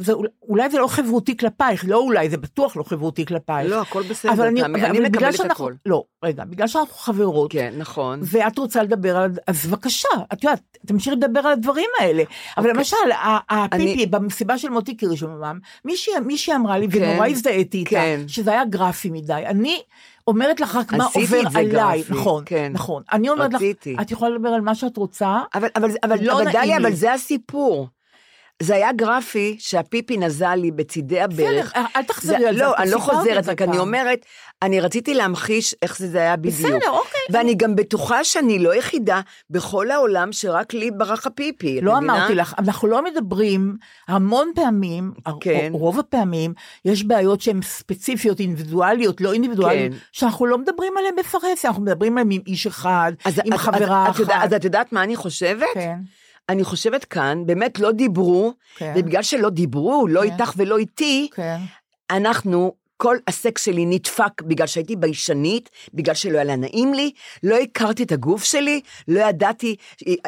[0.00, 0.12] זה,
[0.48, 3.70] אולי זה לא חברותי כלפייך, לא אולי, זה בטוח לא חברותי כלפייך.
[3.70, 5.72] לא, הכל בסדר, אבל אני, אבל אני מקבלת שאנחנו, הכל.
[5.86, 8.20] לא, רגע, בגלל שאנחנו חברות, כן, נכון.
[8.22, 12.22] ואת רוצה לדבר על, אז בבקשה, את יודעת, תמשיכי לדבר על הדברים האלה.
[12.56, 12.78] אבל אוקיי.
[12.78, 12.96] למשל,
[13.50, 18.20] הפיפי, אני- במסיבה של מוטי קירשנבאום, מישהי מישהי אמרה לי, כן, ונורא הזדהיתי איתה, כן.
[18.26, 19.42] שזה היה גרפי מדי.
[19.46, 19.80] אני
[20.26, 22.70] אומרת לך רק מה עובר עליי, גרפי, נכון, כן.
[22.74, 23.02] נכון.
[23.12, 23.96] אני אומרת לך, רציתי.
[24.00, 26.86] את יכולה לדבר על מה שאת רוצה, אבל, אבל, אבל, לא אבל נעים דליה, לי.
[26.86, 27.88] אבל זה הסיפור.
[28.62, 31.72] זה היה גרפי שהפיפי נזל לי בצידי הברך.
[31.72, 33.78] בסדר, אל תחזרי על זה, לא, אני לא חוזרת, רק אני.
[33.78, 34.18] אומרת,
[34.62, 36.54] אני רציתי להמחיש איך זה היה בדיוק.
[36.54, 37.20] בסדר, אוקיי.
[37.30, 41.98] ואני גם בטוחה שאני לא יחידה בכל העולם שרק לי ברח הפיפי, לא?
[41.98, 43.76] אמרתי לך, אנחנו לא מדברים,
[44.08, 45.70] המון פעמים, כן.
[45.72, 49.98] רוב הפעמים, יש בעיות שהן ספציפיות, אינדיבידואליות, לא אינדיבידואליות, כן.
[50.12, 54.08] שאנחנו לא מדברים עליהן בפרהסיה, אנחנו מדברים עליהן עם איש אחד, אז, עם אז- חברה
[54.08, 54.30] אז, אחת.
[54.42, 55.66] אז את יודעת מה אני חושבת?
[55.74, 55.96] כן,
[56.48, 58.94] אני חושבת כאן, באמת לא דיברו, כן.
[58.96, 60.32] ובגלל שלא דיברו, לא כן.
[60.32, 61.56] איתך ולא איתי, כן.
[62.10, 62.74] אנחנו,
[63.04, 67.10] כל הסקס שלי נדפק בגלל שהייתי ביישנית, בגלל שלא היה לה נעים לי,
[67.42, 69.76] לא הכרתי את הגוף שלי, לא ידעתי,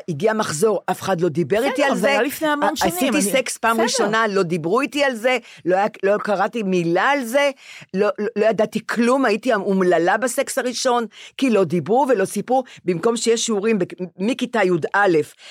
[0.08, 2.08] הגיע מחזור, אף אחד לא דיבר איתי על זה זה.
[2.08, 3.80] היה לפני המון שנים, עשיתי סקס פעם.
[3.80, 7.50] ראשונה, לא דיברו איתי על זה, לא, לא קראתי מילה על זה,
[7.94, 11.06] לא, לא, ידעתי כלום, הייתי אומללה בסקס הראשון,
[11.38, 13.78] כי לא דיברו ולא סיפרו, במקום שיש שיעורים
[14.18, 15.06] מכיתה י"א,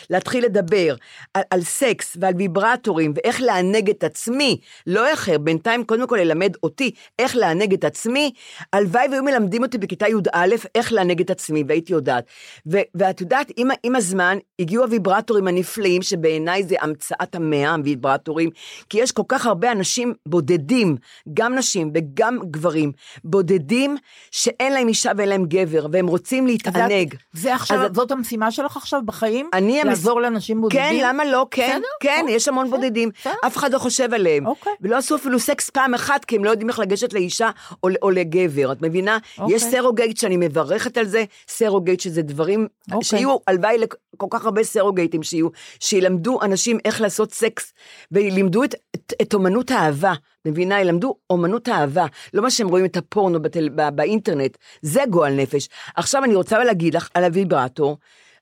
[0.09, 0.95] להתחיל לדבר
[1.34, 4.57] על, על סקס ועל ויברטורים ואיך לענג את עצמי,
[4.88, 8.32] לא אחר, בינתיים קודם כל ללמד אותי איך לענג את עצמי,
[8.74, 10.45] הלוואי והיו מלמדים אותי בכיתה י"א
[10.76, 12.26] איך לענג את עצמי, והייתי יודעת.
[12.72, 18.49] ו- ואת יודעת, עם, עם הזמן הגיעו הוויברטורים הנפלאים, שבעיניי זה המצאת המאה, הוויברטורים,
[18.89, 20.95] כי יש כל כך הרבה אנשים בודדים,
[21.34, 22.91] גם נשים וגם גברים,
[23.24, 23.97] בודדים
[24.32, 27.16] שאין להם אישה ואין להם גבר, והם רוצים להתענג.
[27.34, 29.49] זה, זה עכשיו, אז- זאת המשימה שלך עכשיו בחיים?
[29.53, 30.82] אני המס- לעזור לאנשים בודדים?
[30.82, 31.47] כן, למה לא?
[31.51, 33.09] כן, בסדר, כן, אוקיי, יש המון בסדר, בודדים.
[33.20, 33.34] בסדר.
[33.47, 34.45] אף אחד לא חושב עליהם.
[34.47, 34.74] אוקיי.
[34.82, 37.49] ולא עשו אפילו סקס פעם אחת, כי הם לא יודעים איך לגשת לאישה
[37.84, 39.18] או, או לגבר, את מבינה?
[39.38, 39.56] אוקיי.
[39.56, 43.03] יש surrogate שאני מברכת על זה, surrogate שזה דברים, אוקיי.
[43.03, 45.47] שיהיו, הלוואי לכל כך הרבה surrogateים שיהיו,
[45.80, 47.74] שילמדו אנשים איך לעשות סקס,
[48.12, 50.14] וילמדו את, את, את אומנות האהבה.
[50.45, 50.82] מבינה?
[50.82, 55.70] ילמדו אומנות אהבה, לא מה שהם רואים את הפורנו בטל, בא, באינטרנט, זה גועל נפש.
[55.95, 57.97] עכשיו אני רוצה להגיד לך על הוויברטור,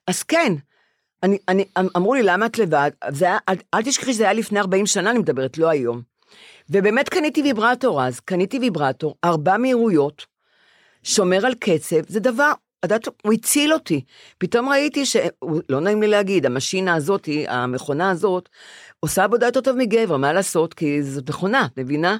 [0.06, 0.52] אז כן,
[1.22, 2.90] אני, אני, אמ- אמרו לי, למה את לבד?
[3.10, 6.02] זה היה, אל, אל תשכחי שזה היה לפני 40 שנה, אני מדברת, לא היום.
[6.70, 10.26] ובאמת קניתי ויברטור אז, קניתי ויברטור, ארבע מהירויות,
[11.02, 12.52] שומר על קצב, זה דבר,
[12.84, 14.04] יודעת, הוא הציל אותי.
[14.38, 15.16] פתאום ראיתי ש...
[15.68, 18.48] לא נעים לי להגיד, המשינה הזאת, המכונה הזאת,
[19.00, 20.74] עושה עבודה יותר טוב מגבר, מה לעשות?
[20.74, 22.16] כי זאת מכונה, מבינה?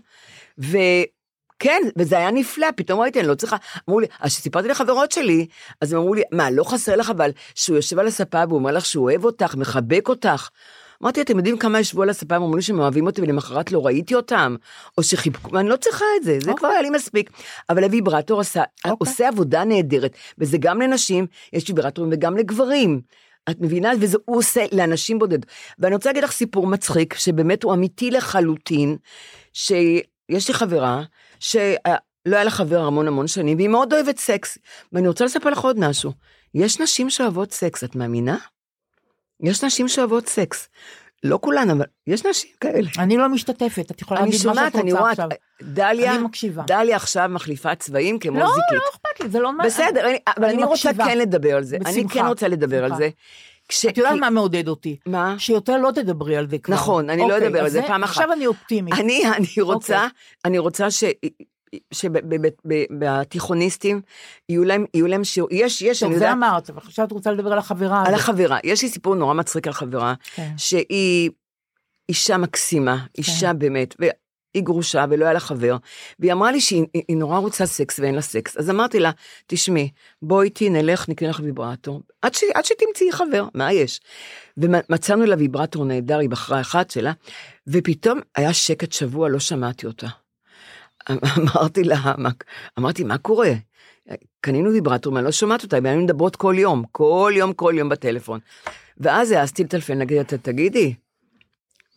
[0.58, 3.56] וכן, וזה היה נפלא, פתאום ראיתי, אני לא צריכה,
[3.88, 5.46] אמרו לי, אז כשסיפרתי לחברות שלי,
[5.80, 8.72] אז הם אמרו לי, מה, לא חסר לך אבל שהוא יושב על הספה והוא אומר
[8.72, 10.48] לך שהוא אוהב אותך, מחבק אותך.
[11.04, 13.86] אמרתי, אתם יודעים כמה ישבו על הספה, הם אמרו לי שהם אוהבים אותי ולמחרת לא
[13.86, 14.56] ראיתי אותם,
[14.98, 16.54] או שחיבקו, אני לא צריכה את זה, זה אוקיי.
[16.54, 17.30] כבר היה לי מספיק.
[17.70, 18.62] אבל הוויברטור עשה,
[18.98, 23.00] עושה עבודה נהדרת, וזה גם לנשים, יש ויברטורים וגם לגברים.
[23.50, 23.92] את מבינה?
[24.00, 25.38] וזה הוא עושה לאנשים בודד.
[25.78, 28.96] ואני רוצה להגיד לך סיפור מצחיק, שבאמת הוא אמיתי לחלוטין,
[29.52, 31.02] שיש לי חברה,
[31.40, 31.62] שלא
[32.24, 34.58] היה לה חבר המון המון שנים, והיא מאוד אוהבת סקס.
[34.92, 36.12] ואני רוצה לספר לך עוד משהו.
[36.54, 38.36] יש נשים שאוהבות סקס, את מאמינה?
[39.42, 40.68] יש נשים שאוהבות סקס.
[41.24, 42.88] לא כולן, אבל יש נשים כאלה.
[42.98, 45.28] אני לא משתתפת, את יכולה אני להגיד מה שאת אני רוצה עכשיו.
[45.62, 46.62] דליה, אני מקשיבה.
[46.66, 48.72] דליה עכשיו מחליפה צבעים כמו לא, זיקית.
[48.72, 49.52] לא אכפת לי, זה לא...
[49.52, 51.04] מה- בסדר, אני- אבל אני רוצה מקשיבה.
[51.04, 51.76] כן לדבר על זה.
[51.76, 52.98] אני בשמחה, כן רוצה לדבר על בשמחה.
[52.98, 53.08] זה.
[53.68, 54.96] כש- את יודעת מה מעודד אותי?
[55.06, 55.34] מה?
[55.38, 56.74] שיותר לא תדברי על זה כבר.
[56.74, 58.10] נכון, אני לא אוקיי, אדבר על זה פעם אחת.
[58.12, 58.94] עכשיו אני אופטימית.
[58.94, 60.08] אני, אני רוצה, אוקיי.
[60.44, 61.04] אני רוצה ש...
[61.92, 64.00] שבתיכוניסטים
[64.48, 67.12] יהיו להם, יהיו להם שיעור, יש, יש, טוב, אני זה יודעת, אמרת, אבל עכשיו את
[67.12, 68.14] רוצה לדבר על החברה על.
[68.14, 70.50] החברה, יש לי סיפור נורא מצחיק על חברה, כן.
[70.56, 71.30] שהיא
[72.08, 74.12] אישה מקסימה, אישה באמת, והיא
[74.64, 75.76] גרושה ולא היה לה חבר,
[76.18, 79.10] והיא אמרה לי שהיא היא- היא נורא רוצה סקס ואין לה סקס, אז אמרתי לה,
[79.46, 79.90] תשמעי,
[80.22, 84.00] בואי איתי, נלך, נקנה לך ויברטור, עד, ש, עד שתמצאי חבר, מה יש?
[84.56, 87.12] ומצאנו לה ויברטור נהדר, היא בחרה אחת שלה,
[87.66, 90.06] ופתאום היה שקט שבוע, לא שמעתי אותה.
[91.10, 92.14] אמרתי לה,
[92.78, 93.52] אמרתי, מה קורה?
[94.40, 98.40] קנינו ויברטור, אני לא שומעת אותה, והיינו מדברות כל יום, כל יום, כל יום בטלפון.
[98.98, 100.94] ואז העזתי לטלפן, להגיד, "ת- תגידי,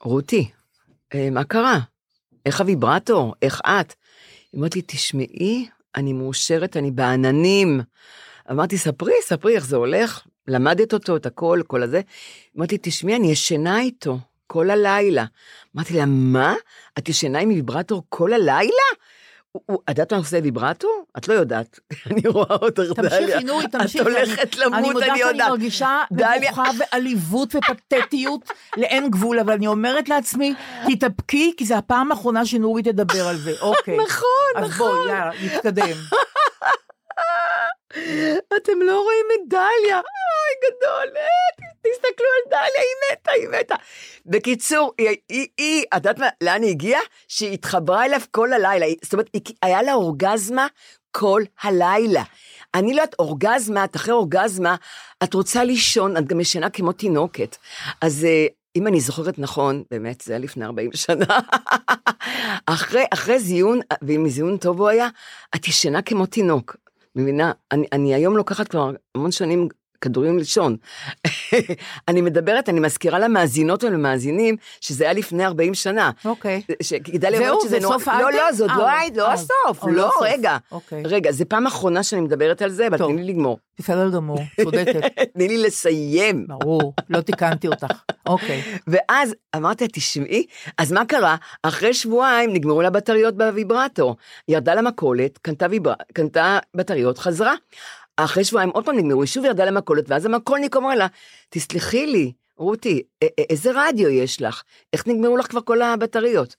[0.02, 0.50] רותי,
[1.16, 1.80] אה, מה קרה?
[2.46, 3.34] איך הוויברטור?
[3.42, 3.94] איך את?
[4.52, 7.82] היא אומרת לי, תשמעי, אני מאושרת, אני בעננים.
[8.52, 10.22] אמרתי, ספרי, ספרי איך זה הולך.
[10.48, 12.02] למדת אותו, את הכל, כל הזה.
[12.58, 15.26] אמרתי, תשמעי, אני ישנה איתו כל הלילה.
[15.76, 16.56] אמרתי לה, מה?
[16.98, 18.88] את ישנה עם ויברטור כל הלילה?
[19.58, 21.04] את יודעת מה עושה ויברטור?
[21.18, 21.80] את לא יודעת.
[22.12, 23.10] אני רואה אותך, דליה.
[23.10, 24.02] תמשיכי, נורי, תמשיכי.
[24.02, 25.50] את הולכת אני- למות, אני מודה אני שאני יודעת.
[25.50, 26.02] מרגישה.
[26.12, 28.42] מבוכה ועליבות ופתטיות
[28.78, 30.54] לאין גבול, אבל אני אומרת לעצמי,
[30.88, 33.54] תתאפקי, כי זו הפעם האחרונה שנורי תדבר על זה.
[33.62, 33.98] אוקיי.
[33.98, 34.28] נכון,
[34.64, 35.98] אז בואי, יאללה, נתקדם.
[38.58, 43.76] אתם לא רואים את דליה, אוי גדול, אה, תסתכלו על דליה, היא מתה, היא מתה.
[44.26, 47.02] בקיצור, היא, היא, היא את יודעת לאן היא הגיעה?
[47.28, 49.30] שהיא התחברה אליו כל הלילה, זאת אומרת,
[49.62, 50.68] היה לה אורגזמה
[51.12, 52.24] כל הלילה.
[52.76, 54.76] אני לא יודעת, אורגזמה, את אחרי אורגזמה,
[55.24, 57.56] את רוצה לישון, את גם ישנה כמו תינוקת.
[58.02, 61.26] אז אה, אם אני זוכרת נכון, באמת, זה היה לפני 40 שנה,
[62.66, 65.08] אחרי, אחרי זיון, ואם זיון טוב הוא היה,
[65.56, 66.76] את ישנה כמו תינוק.
[67.18, 67.52] מבינה?
[67.72, 69.68] אני, אני היום לוקחת כבר המון שנים
[70.02, 70.76] כדורים לישון.
[72.08, 76.12] אני מדברת, אני מזכירה למאזינות ולמאזינים שזה היה לפני 40 שנה.
[76.26, 76.62] אוקיי.
[76.82, 77.98] ש- כדאי זהו, לראות שזה זה נורא...
[77.98, 78.32] סוף לא?
[78.32, 78.90] לא, זאת אה, לא לא.
[78.90, 80.22] האייטם, לא אה, הסוף, לא לא, הסוף.
[80.22, 80.58] רגע.
[80.72, 81.04] אוקיי.
[81.06, 82.98] רגע, זה פעם אחרונה שאני מדברת על זה, אבל.
[82.98, 83.60] תני לי לגמור.
[83.80, 85.02] בסדר גמור, צודקת.
[85.34, 86.46] תני לי לסיים.
[86.48, 87.86] ברור, לא תיקנתי אותך.
[88.28, 88.62] אוקיי.
[88.88, 90.46] ואז אמרתי לה, תשמעי,
[90.78, 91.36] אז מה קרה?
[91.64, 94.16] אחרי שבועיים נגמרו לה בטריות בוויברטור.
[94.48, 95.38] ירדה למכולת.
[96.14, 97.54] קנתה בטריות, חזרה.
[98.18, 101.08] אחרי שבועיים עוד פעם נגמרו, היא שוב ירדה למכולת, ואז המכולניק אומר לה,
[101.50, 103.02] תסלחי לי, רותי,
[103.50, 104.64] איזה רדיו יש לך?
[104.94, 106.56] איך נגמרו לך כבר כל הבטריות?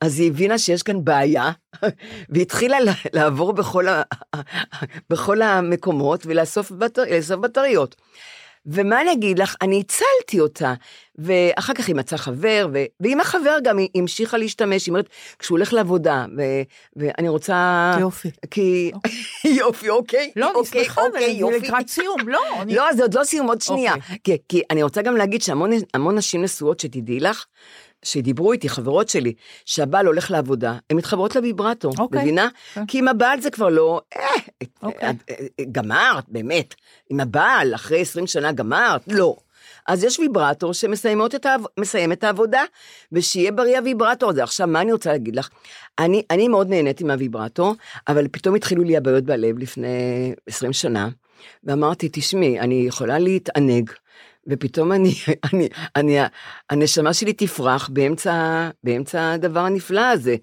[0.00, 1.50] אז היא הבינה שיש כאן בעיה,
[2.30, 4.02] והתחילה לה- לעבור בכל, ה...
[5.10, 7.02] בכל המקומות ולאסוף בטר...
[7.40, 7.96] בטריות.
[8.66, 10.74] ומה אני אגיד לך, אני הצלתי אותה,
[11.18, 12.84] ואחר כך היא מצאה חבר, ו...
[13.00, 15.08] ועם החבר גם היא המשיכה להשתמש, היא אומרת,
[15.38, 16.42] כשהוא הולך לעבודה, ו...
[16.96, 17.92] ואני רוצה...
[18.00, 18.30] יופי.
[18.50, 18.90] כי...
[19.60, 20.32] יופי, אוקיי.
[20.36, 21.54] לא, אני אוקיי, שמחה, אוקיי, אבל.
[21.56, 22.40] לקראת סיום, לא.
[22.62, 23.94] אני- לא, זה עוד לא סיום, עוד שנייה.
[23.94, 24.16] אוקיי.
[24.24, 27.44] כי, כי אני רוצה גם להגיד שהמון המון נשים נשואות, שתדעי לך,
[28.02, 29.32] שדיברו איתי, חברות שלי,
[29.64, 32.20] שהבעל הולך לעבודה, הן מתחברות לוויברטור, אוקיי.
[32.22, 32.48] מבינה?
[32.74, 32.86] כן.
[32.86, 34.22] כי עם הבעל זה כבר לא, אה,
[34.82, 35.10] אוקיי.
[35.10, 36.74] את- אה, אה, גמרת, באמת.
[37.10, 39.00] עם הבעל, אחרי 20 שנה גמרת?
[39.08, 39.36] לא.
[39.88, 41.60] אז יש ויברטור שמסיימות את העב...
[42.12, 42.62] את העבודה,
[43.12, 44.42] ושיהיה בריא הוויברטור הזה.
[44.42, 45.48] עכשיו, מה אני רוצה להגיד לך?
[45.98, 47.74] אני, אני מאוד נהניתי מהוויברטור,
[48.08, 49.86] אבל פתאום התחילו לי הבעיות בלב לפני
[50.46, 51.08] 20 שנה,
[51.64, 53.90] ואמרתי, תשמעי, אני יכולה להתענג,
[54.48, 55.12] ופתאום אני,
[55.52, 56.18] אני, אני,
[56.70, 60.36] הנשמה שלי תפרח באמצע, באמצע הדבר הנפלא הזה.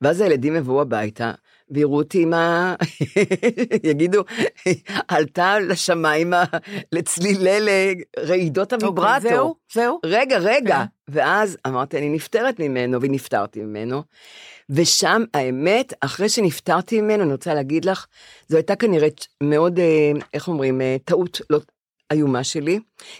[0.00, 1.32] ואז הילדים יבואו הביתה,
[1.70, 2.74] ויראו אותי עם ה...
[3.90, 4.24] יגידו,
[5.08, 6.44] עלתה לשמיימה
[6.92, 7.58] לצלילי
[8.18, 9.16] לרעידות הוויברטור.
[9.16, 10.00] אוקיי, זהו, זהו.
[10.04, 10.76] רגע, רגע.
[10.76, 10.84] כן.
[11.08, 14.02] ואז אמרתי, אני נפטרת ממנו, ונפטרתי ממנו.
[14.70, 18.06] ושם, האמת, אחרי שנפטרתי ממנו, אני רוצה להגיד לך,
[18.48, 19.08] זו הייתה כנראה
[19.42, 21.58] מאוד, אה, איך אומרים, אה, טעות לא
[22.10, 22.78] איומה שלי.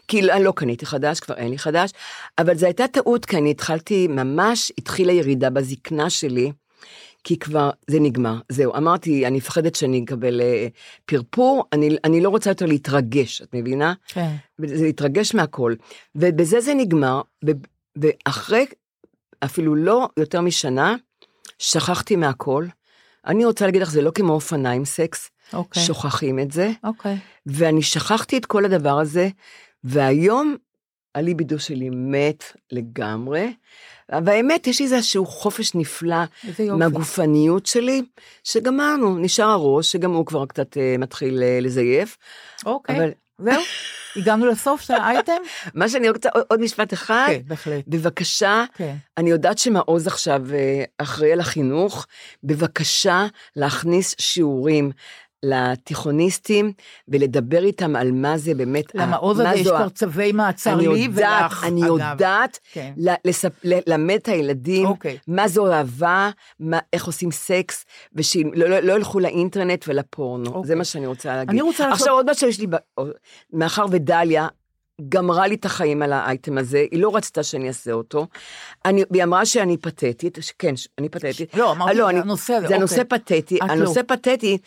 [0.09, 1.91] כי לא, לא קניתי חדש, כבר אין לי חדש,
[2.39, 6.53] אבל זו הייתה טעות, כי אני התחלתי, ממש התחילה ירידה בזקנה שלי.
[7.25, 10.67] כי כבר זה נגמר, זהו, אמרתי, אני מפחדת שאני אקבל אה,
[11.05, 13.95] פרפור, אני, אני לא רוצה יותר להתרגש, את מבינה?
[14.07, 14.35] כן.
[14.67, 15.75] זה להתרגש מהכל.
[16.15, 17.51] ובזה זה נגמר, ו-
[17.97, 18.67] ואחרי
[19.45, 20.97] אפילו לא יותר משנה,
[21.59, 22.67] שכחתי מהכל.
[23.27, 25.83] אני רוצה להגיד לך, זה לא כמו אופניים סקס, אוקיי.
[25.83, 27.17] שוכחים את זה, אוקיי.
[27.47, 29.29] ואני שכחתי את כל הדבר הזה,
[29.85, 30.57] והיום
[31.15, 33.53] הליבידו שלי מת לגמרי,
[34.25, 36.17] והאמת, יש לי איזשהו חופש נפלא
[36.49, 36.73] איזה.
[36.73, 38.03] מהגופניות שלי,
[38.45, 42.17] שגמרנו, נשאר הראש, שגם הוא כבר קצת אה, מתחיל אה, לזייף,
[42.67, 42.97] אוקיי.
[42.97, 43.63] אבל זהו?
[44.17, 45.33] הגענו לסוף של האייטם?
[45.75, 47.27] מה שאני רוצה, עוד- עוד משפט אחד.
[47.29, 47.85] כן, בהחלט.
[47.89, 48.97] בבקשה, כן.
[49.19, 52.07] אני יודעת שמעוז עכשיו אה, אחראי על החינוך,
[52.45, 53.27] בבקשה
[53.57, 54.91] להכניס שיעורים
[55.43, 56.73] לתיכוניסטים
[57.09, 60.99] ולדבר איתם על מה זה באמת, למעוז מה הזה יש כבר צווי מעצר אני לי
[61.01, 61.91] יודעת, ולך, אני אגב.
[61.91, 62.93] יודעת כן.
[63.65, 65.19] ללמד את הילדים אוקיי.
[65.29, 66.31] מה זו אהבה,
[66.61, 67.85] מה, איך עושים סקס,
[68.15, 70.69] ושלא לא, לא ילכו לאינטרנט ולפורנו, אוקיי.
[70.69, 71.51] זה מה שאני רוצה להגיד.
[71.51, 72.67] אני רוצה עכשיו עוד משהו יש לי,
[73.53, 74.49] מאחר ודליה
[75.09, 78.27] גמרה לי את החיים על האייטם הזה, היא לא רצתה שאני אעשה אותו,
[78.85, 81.55] אני, והיא אמרה שאני פתטית, כן, אני פתטית.
[81.57, 82.79] לא, אמרתי, לא, זה אני- הנושא הזה, זה אוקיי.
[82.81, 84.05] נושא פתטי, את הנושא לא.
[84.17, 84.59] פתטי,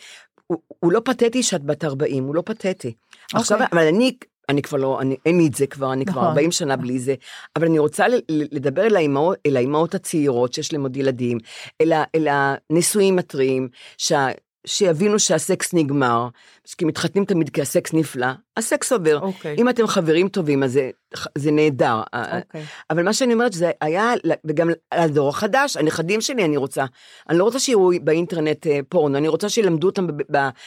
[0.54, 2.94] הוא, הוא לא פתטי שאת בת 40, הוא לא פתטי.
[3.34, 3.68] עכשיו, אוקיי.
[3.72, 4.16] אבל אני,
[4.48, 6.28] אני כבר לא, אני, אין לי את זה כבר, אני כבר נכון.
[6.28, 7.14] 40 שנה בלי זה,
[7.56, 11.38] אבל אני רוצה לדבר אל האימהות, אל האימהות הצעירות שיש להם עוד ילדים,
[11.80, 14.26] אל, ה- אל הנשואים הטריים, שה,
[14.66, 16.28] שיבינו שהסקס נגמר,
[16.78, 19.18] כי מתחתנים תמיד כי הסקס נפלא, הסקס עובר.
[19.22, 19.56] אוקיי.
[19.58, 20.90] אם אתם חברים טובים, אז זה,
[21.38, 22.00] זה נהדר.
[22.14, 22.64] אוקיי.
[22.90, 24.12] אבל מה שאני אומרת, שזה היה,
[24.44, 26.84] וגם לדור החדש, הנכדים שלי אני רוצה.
[27.28, 30.22] אני לא רוצה שיראו באינטרנט אה, פורנו, אני רוצה שילמדו אותם בב-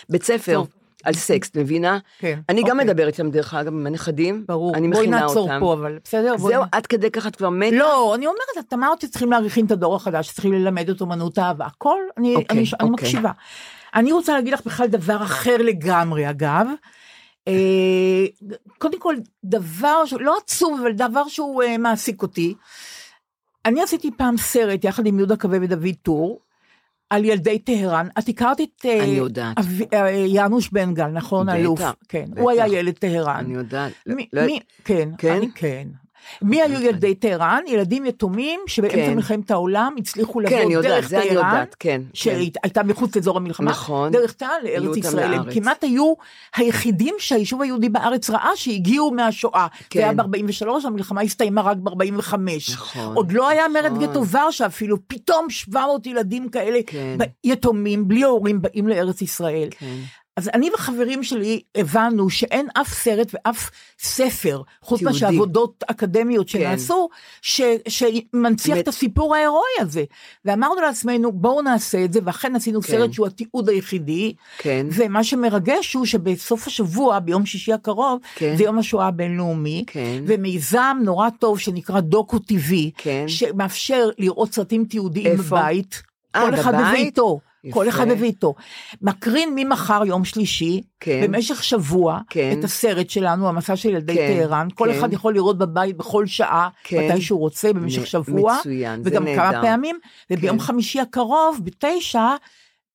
[0.10, 0.68] בבית ספר טוב.
[1.04, 2.00] על סקס, את מבינה?
[2.20, 2.86] כן, אני גם אוקיי.
[2.86, 4.44] מדברת איתם, דרך אגב, עם הנכדים.
[4.48, 4.76] ברור.
[4.76, 5.60] אני בואי מכינה נעצור אותם.
[5.60, 6.36] פה, אבל בסדר?
[6.38, 7.76] בואי זהו, נ- עד כדי ככה את כבר מתה?
[7.76, 11.66] לא, אני אומרת, את אמרת שצריכים להכין את הדור החדש, צריכים ללמד את אומנות האהבה,
[11.66, 12.90] הכל, אני, אוקיי, אני, אני אוקיי.
[13.08, 13.32] מקשיבה.
[13.96, 16.68] אני רוצה להגיד לך בכלל דבר אחר לגמרי, אגב.
[17.48, 18.26] אה,
[18.78, 22.54] קודם כל, דבר, לא עצוב, אבל דבר שהוא אה, מעסיק אותי.
[23.66, 26.40] אני עשיתי פעם סרט יחד עם יהודה קווה ודוד טור,
[27.10, 28.08] על ילדי טהרן.
[28.20, 29.58] את הכרת את אה, אני יודעת.
[29.94, 31.48] אה, יאנוש בן גל, נכון?
[31.48, 31.82] בטח, אלוף.
[32.10, 32.42] כן, בטח.
[32.42, 33.36] הוא היה ילד טהרן.
[33.36, 33.92] אני יודעת.
[34.06, 35.36] מי, לא- מי, כן, כן?
[35.38, 35.88] אני, כן.
[36.42, 36.90] מי היו אוקיי.
[36.90, 37.62] ילדי טהרן?
[37.68, 39.14] ילדים יתומים שבאמצע כן.
[39.14, 42.02] מלחמת העולם הצליחו כן, לבוא יודעת, דרך טהרן, כן.
[42.02, 42.02] כן.
[42.14, 44.12] שהייתה מחוץ לאזור המלחמה, נכון.
[44.12, 45.34] דרך טהרן לארץ ישראל.
[45.34, 45.52] הם.
[45.52, 46.14] כמעט היו
[46.56, 49.68] היחידים שהיישוב היהודי בארץ ראה שהגיעו מהשואה.
[49.90, 50.00] כן.
[50.00, 52.36] זה היה ב-43, המלחמה הסתיימה רק ב-45.
[52.74, 54.08] נכון, עוד לא היה מרד נכון.
[54.08, 57.18] גטו ורשה אפילו, פתאום 700 ילדים כאלה, כן.
[57.44, 59.68] יתומים, בלי הורים, באים לארץ ישראל.
[59.72, 59.96] כן.
[60.38, 63.70] אז אני וחברים שלי הבנו שאין אף סרט ואף
[64.00, 65.14] ספר, חוץ תיעודי.
[65.16, 66.60] מאשר עבודות אקדמיות כן.
[66.60, 67.10] שנעשו,
[67.42, 68.84] ש, שמנציח באמת.
[68.84, 70.04] את הסיפור ההירואי הזה.
[70.46, 72.88] ואמרנו לעצמנו, בואו נעשה את זה, ואכן עשינו כן.
[72.88, 74.34] סרט שהוא התיעוד היחידי.
[74.58, 74.88] כן.
[74.92, 78.56] ומה שמרגש הוא שבסוף השבוע, ביום שישי הקרוב, כן.
[78.58, 80.24] זה יום השואה הבינלאומי, כן.
[80.28, 83.26] ומיזם נורא טוב שנקרא דוקו טיווי, כן.
[83.28, 85.44] שמאפשר לראות סרטים תיעודיים איפה?
[85.44, 86.02] בבית.
[86.36, 86.94] אה, כל אחד בבית?
[86.94, 87.40] בביתו,
[87.72, 87.90] כל.
[87.90, 88.56] אחד בביתו.
[89.02, 91.22] מקרין ממחר, יום שלישי, כן.
[91.28, 92.56] במשך שבוע, כן.
[92.60, 94.68] את הסרט שלנו, המסע של ילדי כן, טהרן.
[94.76, 94.98] כל כן.
[95.00, 97.10] אחד יכול לראות בבית בכל שעה, כן.
[97.12, 98.58] מתי שהוא רוצה, במשך נ- שבוע.
[98.60, 99.62] מצוין, וגם כמה.
[99.62, 100.00] פעמים.
[100.32, 100.64] וביום כן.
[100.64, 102.28] חמישי הקרוב, בתשע,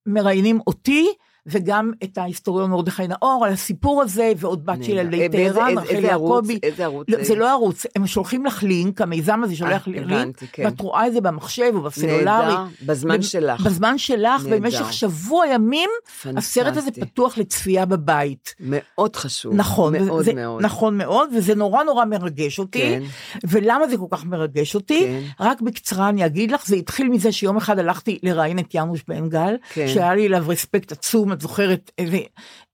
[0.06, 1.06] מראיינים אותי.
[1.46, 4.92] וגם את ההיסטוריון מרדכי נאור על הסיפור הזה, ועוד בת של.
[4.92, 6.04] ילדי אה, טהרן, רחל?
[6.04, 6.58] יעקבי.
[6.62, 7.34] איזה ערוץ לא, זה?
[7.34, 10.64] לא ערוץ, הם שולחים לך לינק, המיזם הזה שולח אה, לי לינק, כן.
[10.64, 12.24] ואת רואה את זה במחשב או בסלולרי.
[12.24, 13.60] נהדר, בזמן ב- שלך.
[13.60, 14.56] בזמן שלך, נהדר.
[14.56, 15.90] במשך שבוע ימים,
[16.36, 16.90] הסרט הזה.
[16.90, 18.54] פתוח לצפייה בבית.
[18.60, 19.54] מאוד חשוב.
[19.54, 20.62] נכון, מאוד זה, מאוד.
[20.62, 22.78] נכון מאוד, וזה נורא נורא מרגש אותי.
[22.78, 23.02] כן.
[23.44, 25.00] ולמה זה כל כך מרגש אותי?
[25.00, 25.44] כן.
[25.44, 29.28] רק בקצרה אני אגיד לך, זה התחיל מזה שיום אחד הלכתי לראיין את יאנוש בן
[29.28, 29.88] גל, כן.
[29.88, 32.18] שהיה לי אליו רספקט עצום, את זוכרת איזה,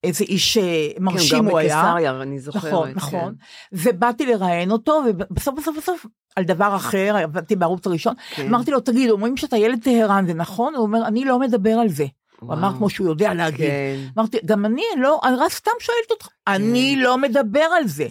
[0.04, 1.68] איזה איש אה, מרשים כן, הוא היה.
[1.68, 2.64] גר בקיסריה, אני זוכרת.
[2.64, 2.96] נכון, כן.
[2.96, 3.34] נכון.
[3.72, 6.06] ובאתי לראיין אותו, ובסוף בסוף בסוף,
[6.36, 8.46] על דבר אחר, עבדתי בערוץ הראשון, כן.
[8.46, 10.74] אמרתי לו, תגיד, אומרים שאתה ילד טהרן, זה נכון?
[10.74, 12.06] הוא אומר, אני לא מדבר על זה.
[12.40, 12.72] הוא אמר.
[12.76, 13.66] כמו שהוא יודע להגיד.
[13.66, 13.96] כן.
[14.18, 18.06] אמרתי, גם אני לא, אני רק סתם שואלת אותך, אני לא מדבר על זה.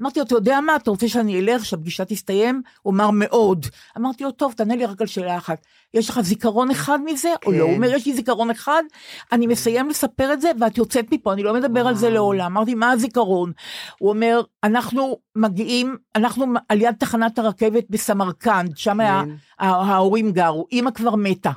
[0.00, 2.62] אמרתי לו, אתה יודע מה, אתה רוצה שאני אלך, שהפגישה תסתיים?
[2.82, 3.66] הוא אמר, מאוד.
[3.96, 5.66] אמרתי לו, טוב, תענה לי רק על שאלה אחת.
[5.94, 7.56] יש לך זיכרון אחד מזה, או לא?
[7.56, 7.62] כן.
[7.62, 8.82] הוא אומר, יש לי זיכרון אחד,
[9.32, 12.56] אני מסיים לספר את זה, ואת יוצאת מפה, אני לא מדבר על זה לעולם.
[12.56, 13.52] אמרתי, מה הזיכרון?
[13.98, 19.28] הוא אומר, אנחנו מגיעים, אנחנו על יד תחנת הרכבת בסמרקנד, שם כן.
[19.58, 21.50] ההורים גרו, אימא כבר מתה.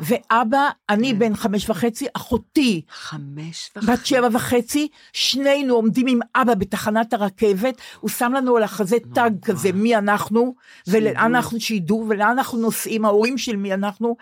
[0.00, 3.92] ואבא, אני בן חמש וחצי, אחותי חמש וחצי.
[3.92, 9.30] בת שבע וחצי, שנינו עומדים עם אבא בתחנת הרכבת, הוא שם לנו על החזה תג
[9.44, 10.54] כזה, מי אנחנו,
[10.88, 14.16] ולאן אנחנו שידעו, ולאן אנחנו נוסעים, ההורים של מי אנחנו,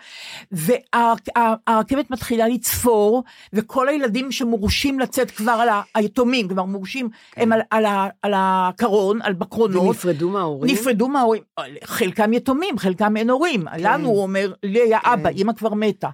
[0.51, 7.61] והרכבת מתחילה לצפור, וכל הילדים שמורשים לצאת כבר על ה- היתומים, כבר מורשים, הם על-
[7.71, 7.85] על
[8.21, 9.83] על הקרון, על בקרונות.
[9.85, 10.73] ונפרדו מההורים?
[10.73, 11.41] נפרדו מההורים,
[11.83, 13.65] חלקם יתומים, חלקם אין הורים.
[13.79, 16.09] לנו, הוא אומר, לי היה אבא, אמא כבר מתה.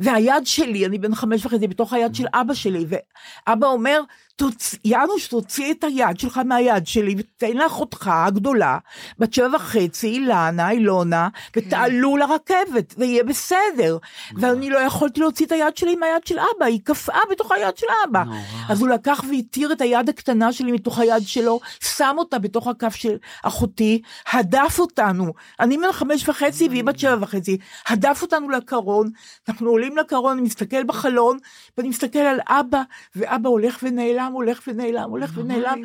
[0.00, 4.00] והיד שלי, אני בן חמש וחצי, בתוך היד של אבא שלי, ואבא אומר,
[4.38, 4.74] תוצ...
[4.84, 8.78] יאנוש, תוציא את היד שלך מהיד שלי ותן לאחותך הגדולה,
[9.18, 13.98] בת שבע וחצי, אילנה, אילונה, ותעלו לרכבת, ויהיה בסדר.
[14.36, 17.86] ואני לא יכולתי להוציא את היד שלי מהיד של אבא, היא קפאה בתוך היד של
[18.04, 18.22] אבא.
[18.24, 18.38] נורא.
[18.68, 22.94] אז הוא לקח והתיר את היד הקטנה שלי מתוך היד שלו, שם אותה בתוך הכף
[22.94, 25.32] של אחותי, הדף אותנו.
[25.60, 27.58] אני בן חמש וחצי והיא בת שבע וחצי,
[27.88, 29.10] הדף אותנו לקרון,
[29.48, 31.38] אנחנו עולים לקרון, אני מסתכל בחלון,
[31.78, 32.82] ואני מסתכל על אבא,
[33.16, 35.82] ואבא הולך ונעלם, הולך ונעלם, הולך ונעלם,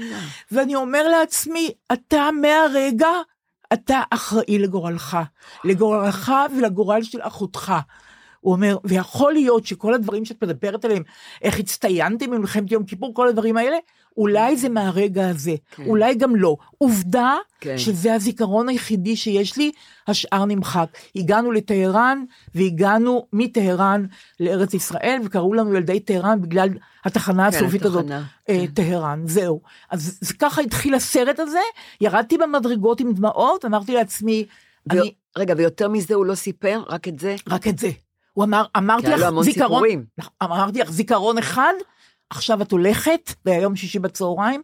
[0.52, 3.10] ואני אומר לעצמי, אתה מהרגע,
[3.74, 5.18] אתה אחראי לגורלך,
[5.64, 7.74] לגורלך ולגורל של אחותך.
[8.40, 11.04] הוא אומר, ויכול להיות שכל הדברים שאת מדברת עליהם,
[11.42, 13.78] איך הצטיינתם במלחמת יום כיפור, כל הדברים האלה,
[14.18, 15.86] אולי זה מהרגע הזה, כן.
[15.86, 16.56] אולי גם לא.
[16.78, 17.78] עובדה כן.
[17.78, 19.72] שזה הזיכרון היחידי שיש לי,
[20.08, 20.88] השאר נמחק.
[21.16, 22.24] הגענו לטהרן,
[22.56, 24.06] והגענו מטהרן
[24.40, 26.70] לארץ ישראל, וקראו לנו ילדי טהרן בגלל
[27.06, 28.74] התחנה כן, הסופית הזאת, התחנה, אה, כן.
[28.74, 29.62] טהרן, זהו.
[29.92, 31.60] אז זה ככה התחיל הסרט הזה,
[32.02, 34.46] ירדתי במדרגות עם דמעות, אמרתי לעצמי,
[34.94, 36.84] ו- אני, רגע, ויותר מזה הוא לא סיפר?
[36.90, 37.36] רק את זה?
[37.50, 37.92] רק את זה.
[38.34, 40.06] הוא אמר, אמרתי לך זיכרון, סיפורים.
[40.44, 41.74] אמרתי לך זיכרון אחד,
[42.30, 44.62] עכשיו את הולכת, ביום שישי בצהריים,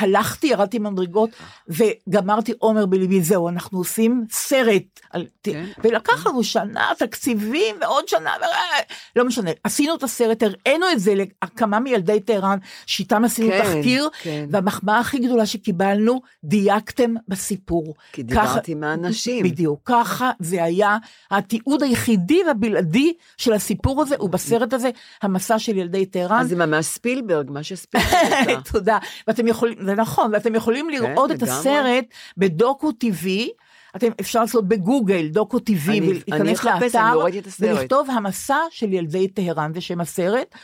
[0.00, 1.30] הלכתי, ירדתי במדרגות,
[1.68, 5.00] וגמרתי עומר בליבי, זהו, אנחנו עושים סרט.
[5.10, 5.64] על, כן.
[5.84, 8.44] ולקח לנו שנה, תקציבים, ועוד שנה, ו...
[9.16, 14.08] לא משנה, עשינו את הסרט, הראינו את זה לכמה מילדי טהרן, שאיתם עשינו כן, תחקיר,
[14.22, 14.46] כן.
[14.50, 17.94] והמחמאה הכי גדולה שקיבלנו, דייקתם בסיפור.
[18.12, 19.44] כי דיברתי עם האנשים.
[19.44, 20.96] בדיוק, ככה זה היה
[21.30, 24.90] התיעוד היחידי והבלעדי של הסיפור הזה, ובסרט הזה,
[25.22, 26.40] המסע של ילדי טהרן.
[26.40, 28.14] אז זה ממש ספילברג, מה שספילברג
[28.50, 28.60] עשה.
[28.72, 28.98] תודה.
[29.28, 31.60] ואתם יכולים, זה נכון, ואתם יכולים לראות את כן, לגמרי.
[31.60, 32.04] הסרט
[32.36, 33.28] בדוקו TV.
[33.96, 37.44] אתם, אפשר לעשות בגוגל דוקו אני ולהיכנס לאתר לא את.
[37.60, 40.54] ולכתוב המסע של ילדי טהרן, זה שם הסרט,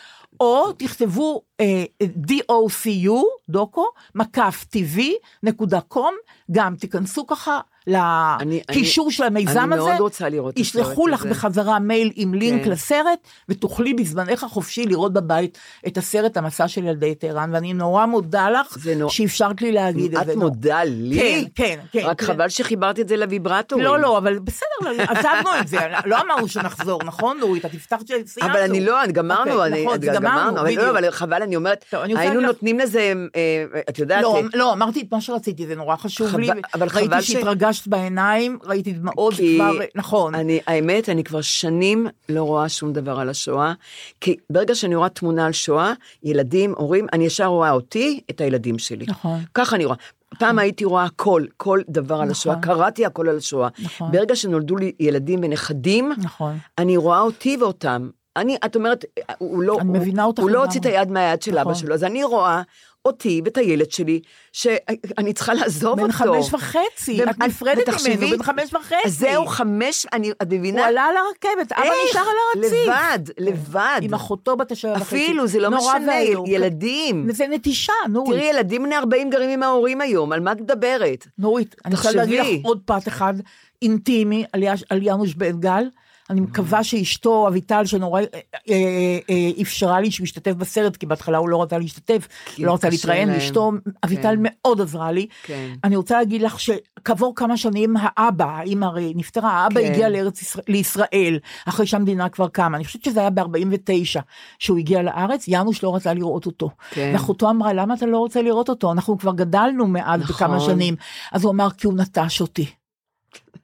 [0.40, 5.00] או תכתבו אה, DOCU, דוקו, מקף TV,
[5.42, 6.14] נקודה קום,
[6.50, 9.88] גם תיכנסו ככה לקישור של המיזם אני הזה.
[9.88, 11.30] מאוד רוצה לראות ישלחו לך הזה.
[11.30, 12.70] בחזרה מייל עם לינק כן.
[12.70, 13.18] לסרט,
[13.48, 18.78] ותוכלי בזמנך החופשי לראות בבית את הסרט המסע של ילדי טהרן, ואני נורא מודה לך
[18.78, 20.32] זה נורא- שאפשרת לי להגיד את זה.
[20.32, 21.18] את מודה לי?
[21.18, 22.06] כן, כן, כן.
[22.06, 23.84] רק חבל שחיברתי את זה לוויברטורים.
[23.84, 24.66] לא, לא, אבל בסדר,
[25.08, 27.64] עזבנו את זה, לא אמרנו שנחזור, נכון, נורית?
[27.64, 28.52] את הבטחת שסיימנו.
[28.54, 30.74] אבל אני לא, גמרנו, אוקיי, אני, נכון, גמרנו, גמרנו, אבל.
[30.76, 34.72] לא, אבל חבל, אני אומרת, אני היינו נותנים לזה, אה, את יודעת, לא, אה, לא,
[34.72, 36.48] אמרתי את מה שרציתי, זה נורא חשוב לי.
[36.92, 37.36] ראיתי ש-
[37.76, 40.34] שהתרגשת בעיניים, ראיתי דמעות, כי כבר, נכון.
[40.34, 43.72] אני, האמת, אני כבר שנים לא רואה שום דבר על השואה,
[44.20, 48.78] כי ברגע שאני רואה תמונה על שואה, ילדים, הורים, אני ישר רואה אותי, את הילדים
[48.78, 49.04] שלי.
[49.08, 49.40] נכון.
[49.54, 49.96] ככה אני רואה.
[50.38, 52.30] פעם הייתי רואה הכל, כל דבר על נכון.
[52.30, 53.68] השואה, קראתי הכל על השואה.
[53.78, 54.12] נכון.
[54.12, 56.58] ברגע שנולדו לי ילדים ונכדים, נכון.
[56.78, 58.08] אני רואה אותי ואותם.
[58.36, 59.04] אני, את אומרת,
[59.38, 60.64] הוא לא, אני הוא, מבינה אותך הוא לא.
[60.64, 61.74] הוציא את היד מהיד של אבא נכון.
[61.74, 62.62] שלו, אז אני רואה
[63.06, 64.20] אותי ואת הילד שלי,
[64.52, 66.12] שאני צריכה לעזוב בן אותו.
[66.14, 68.94] חמש וחצי, ו- את נפרדת ממנו, בן חמש וחצי.
[69.04, 70.80] אז זהו, חמש, אני, את מבינה?
[70.80, 71.88] הוא עלה על הרכבת, אבא?
[72.10, 72.26] נשאר על
[72.62, 72.88] הרציף.
[72.88, 74.00] לבד, לבד.
[74.02, 75.02] עם אחותו בת השבע וחצי.
[75.24, 76.46] אפילו, זה לא משנה, ואיום.
[76.46, 77.26] ילדים.
[77.32, 78.38] זה נטישה, נורית.
[78.40, 81.26] תראי, ילדים בני 40 גרים עם ההורים היום, על מה את מדברת?
[81.38, 82.12] נורית, אני רוצה.
[82.12, 83.34] להגיד לך עוד פרט אחד
[83.82, 85.84] אינטימי על יש- על יאנוש בן גל.
[86.30, 88.26] אני מקווה שאשתו, אביטל, שנורא אה,
[88.68, 92.88] אה, אה, אפשרה לי שהוא ישתתף בסרט, כי בהתחלה הוא לא רצה להשתתף, לא רצה
[92.88, 93.38] להתראיין, להם.
[93.38, 93.72] ואשתו,
[94.04, 94.42] אביטל כן.
[94.42, 95.26] מאוד עזרה לי.
[95.42, 95.70] כן.
[95.84, 99.92] אני רוצה להגיד לך שכעבור כמה שנים האבא, האמא הרי נפטרה, האבא כן.
[99.92, 102.76] הגיע לארץ ישראל, לישראל, אחרי שהמדינה כבר קמה.
[102.76, 104.20] אני חושבת שזה היה ב-49
[104.58, 106.70] שהוא הגיע לארץ, יאנוש לא רצה לראות אותו.
[106.96, 108.92] ואחותו אמרה, למה אתה לא רוצה לראות אותו?
[108.92, 110.70] אנחנו כבר גדלנו מאז בכמה נכון.
[110.70, 110.96] שנים.
[111.32, 112.66] אז הוא אמר, כי הוא נטש אותי.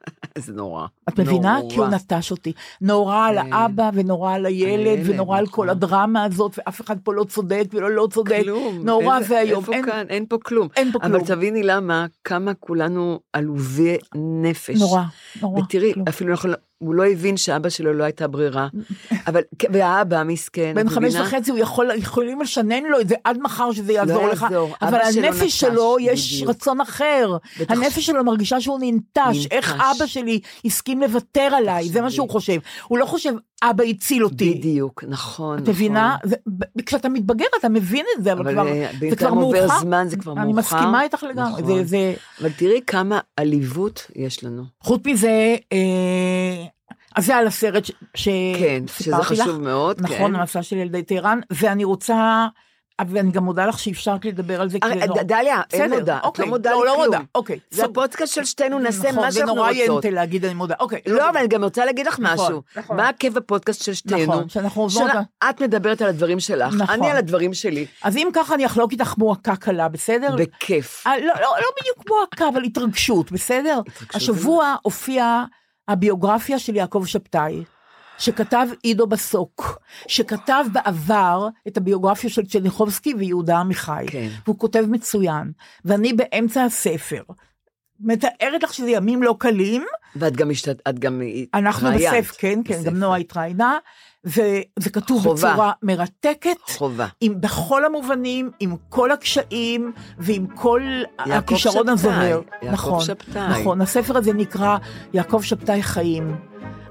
[0.39, 0.87] זה נורא.
[1.15, 1.59] את מבינה?
[1.59, 1.71] נורא.
[1.71, 2.53] כי הוא נטש אותי.
[2.81, 3.53] נורא על כן.
[3.53, 5.55] האבא ונורא על הילד ונורא על נכון.
[5.55, 8.41] כל הדרמה הזאת ואף אחד פה לא צודק ולא לא צודק.
[8.45, 8.81] כלום.
[8.85, 9.65] נורא ואיום.
[9.73, 10.05] אין- כאן?
[10.09, 10.69] אין פה כלום.
[10.77, 11.25] אין פה אבל כלום.
[11.25, 14.81] תביני למה, כמה כולנו עלובי נפש.
[14.81, 15.03] נורא,
[15.43, 15.61] נורא.
[15.61, 16.05] ותראי, כלום.
[16.09, 18.69] אפילו אנחנו, הוא לא הבין שאבא שלו לא הייתה ברירה.
[19.27, 19.41] אבל,
[19.73, 21.15] והאבא מסכן, בן חמש?
[21.15, 24.75] וחצי הוא יכול, יכולים לשנן לו את זה עד מחר שזה יעזור לך, יעזור.
[24.83, 26.51] אבל שלו הנפש נטש, שלו יש בדיוק.
[26.51, 27.75] רצון אחר, בטח.
[27.75, 29.47] הנפש שלו מרגישה שהוא ננטש, ננטש.
[29.51, 32.11] איך אבא שלי הסכים לוותר עליי, זה מה.
[32.11, 33.33] שהוא חושב, הוא לא חושב
[33.63, 35.59] אבא הציל אותי, בדיוק, נכון.
[35.59, 36.17] את מבינה?
[36.25, 36.39] נכון.
[36.87, 39.79] כשאתה מתבגר אתה מבין את זה, אבל אבל, כבר, אה, זה בינתיים כבר עובר מאוחר,
[39.81, 40.59] זמן, זה כבר אני מאוחר.
[40.77, 41.77] מסכימה איתך לגמרי, נכון.
[41.79, 44.63] זה, זה, אבל תראי כמה עליבות יש לנו.
[44.81, 46.65] חוץ מזה, אה,
[47.17, 48.29] אז זה על הסרט ש- ש-
[48.59, 49.41] כן, שזה סיפרתי לך.
[49.41, 50.35] חשוב מאוד, נכון, כן.
[50.35, 52.47] המסע של ילדי טהרן, ואני רוצה,
[53.11, 54.79] ואני גם מודה לך שאפשרת לדבר על זה.
[54.81, 57.05] כי זה נורא- ד- דליה, אין מודה, את אוקיי, לא מודה לא, לי לא.
[57.05, 57.59] מודה, אוקיי.
[57.71, 60.05] זה סוג- פודקאסט של שתינו, נעשה נכון, מה זה שאנחנו נורא רוצות.
[60.05, 60.75] ינטה להגיד אני מודה.
[60.81, 61.01] אוקיי.
[61.07, 62.63] לא, אבל אני גם רוצה להגיד לך נכון, משהו.
[62.77, 62.97] נכון.
[62.97, 64.33] מה הכיף בפודקאסט של שתינו?
[64.33, 66.95] נכון, שאנחנו לה- את מדברת על הדברים שלך, נכון.
[66.95, 67.87] אני על הדברים שלי.
[68.03, 70.37] אז אם ככה אני אחלוק איתך מועקה קלה, בסדר?
[70.37, 71.05] בכיף.
[71.07, 73.81] אה, לא, לא, לא בדיוק מועקה, אבל התרגשות, בסדר?
[74.15, 75.45] השבוע הופיעה
[75.89, 77.63] הביוגרפיה של יעקב שבתאי,
[78.19, 84.05] שכתב עידו בסוק, שכתב בעבר את הביוגרפיה של צ'ניחובסקי ויהודה עמיחי.
[84.07, 84.29] כן.
[84.45, 85.53] והוא כותב מצוין,
[85.85, 87.23] ואני באמצע הספר.
[88.05, 89.85] מתארת לך שזה ימים לא קלים,
[90.17, 90.89] ואת גם השתת...
[90.89, 91.23] את גם
[91.55, 92.91] אנחנו התראיינת בספר, כן, כן, בספר.
[92.91, 93.79] גם נועה התראיינה,
[94.25, 95.51] וזה כתוב חובה.
[95.51, 96.57] בצורה מרתקת.
[96.69, 97.07] חובה.
[97.21, 100.83] עם בכל המובנים, עם כל הקשיים ועם כל
[101.19, 102.41] הכישרון שבתאי, הזוהר.
[102.63, 103.61] יעקב נכון, שבתאי.
[103.61, 104.77] נכון, הספר הזה נקרא
[105.13, 106.37] יעקב שבתאי חיים.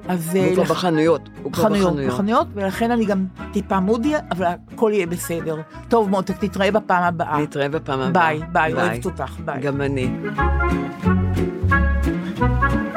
[0.08, 0.36] אז...
[0.36, 1.30] הוא אה, כבר בחנויות.
[1.43, 2.14] הוא כבר בחנויות, בחנויות.
[2.14, 5.62] בחנויות, ולכן אני גם טיפה moody, אבל הכל יהיה בסדר.
[5.89, 7.41] טוב מותק, תתראה בפעם הבאה.
[7.41, 8.24] נתראה בפעם הבאה.
[8.24, 8.89] ביי, ביי, ביי.
[8.89, 9.62] אוהבת אותך, ביי.
[9.62, 10.10] גם אני.
[12.41, 12.91] thank you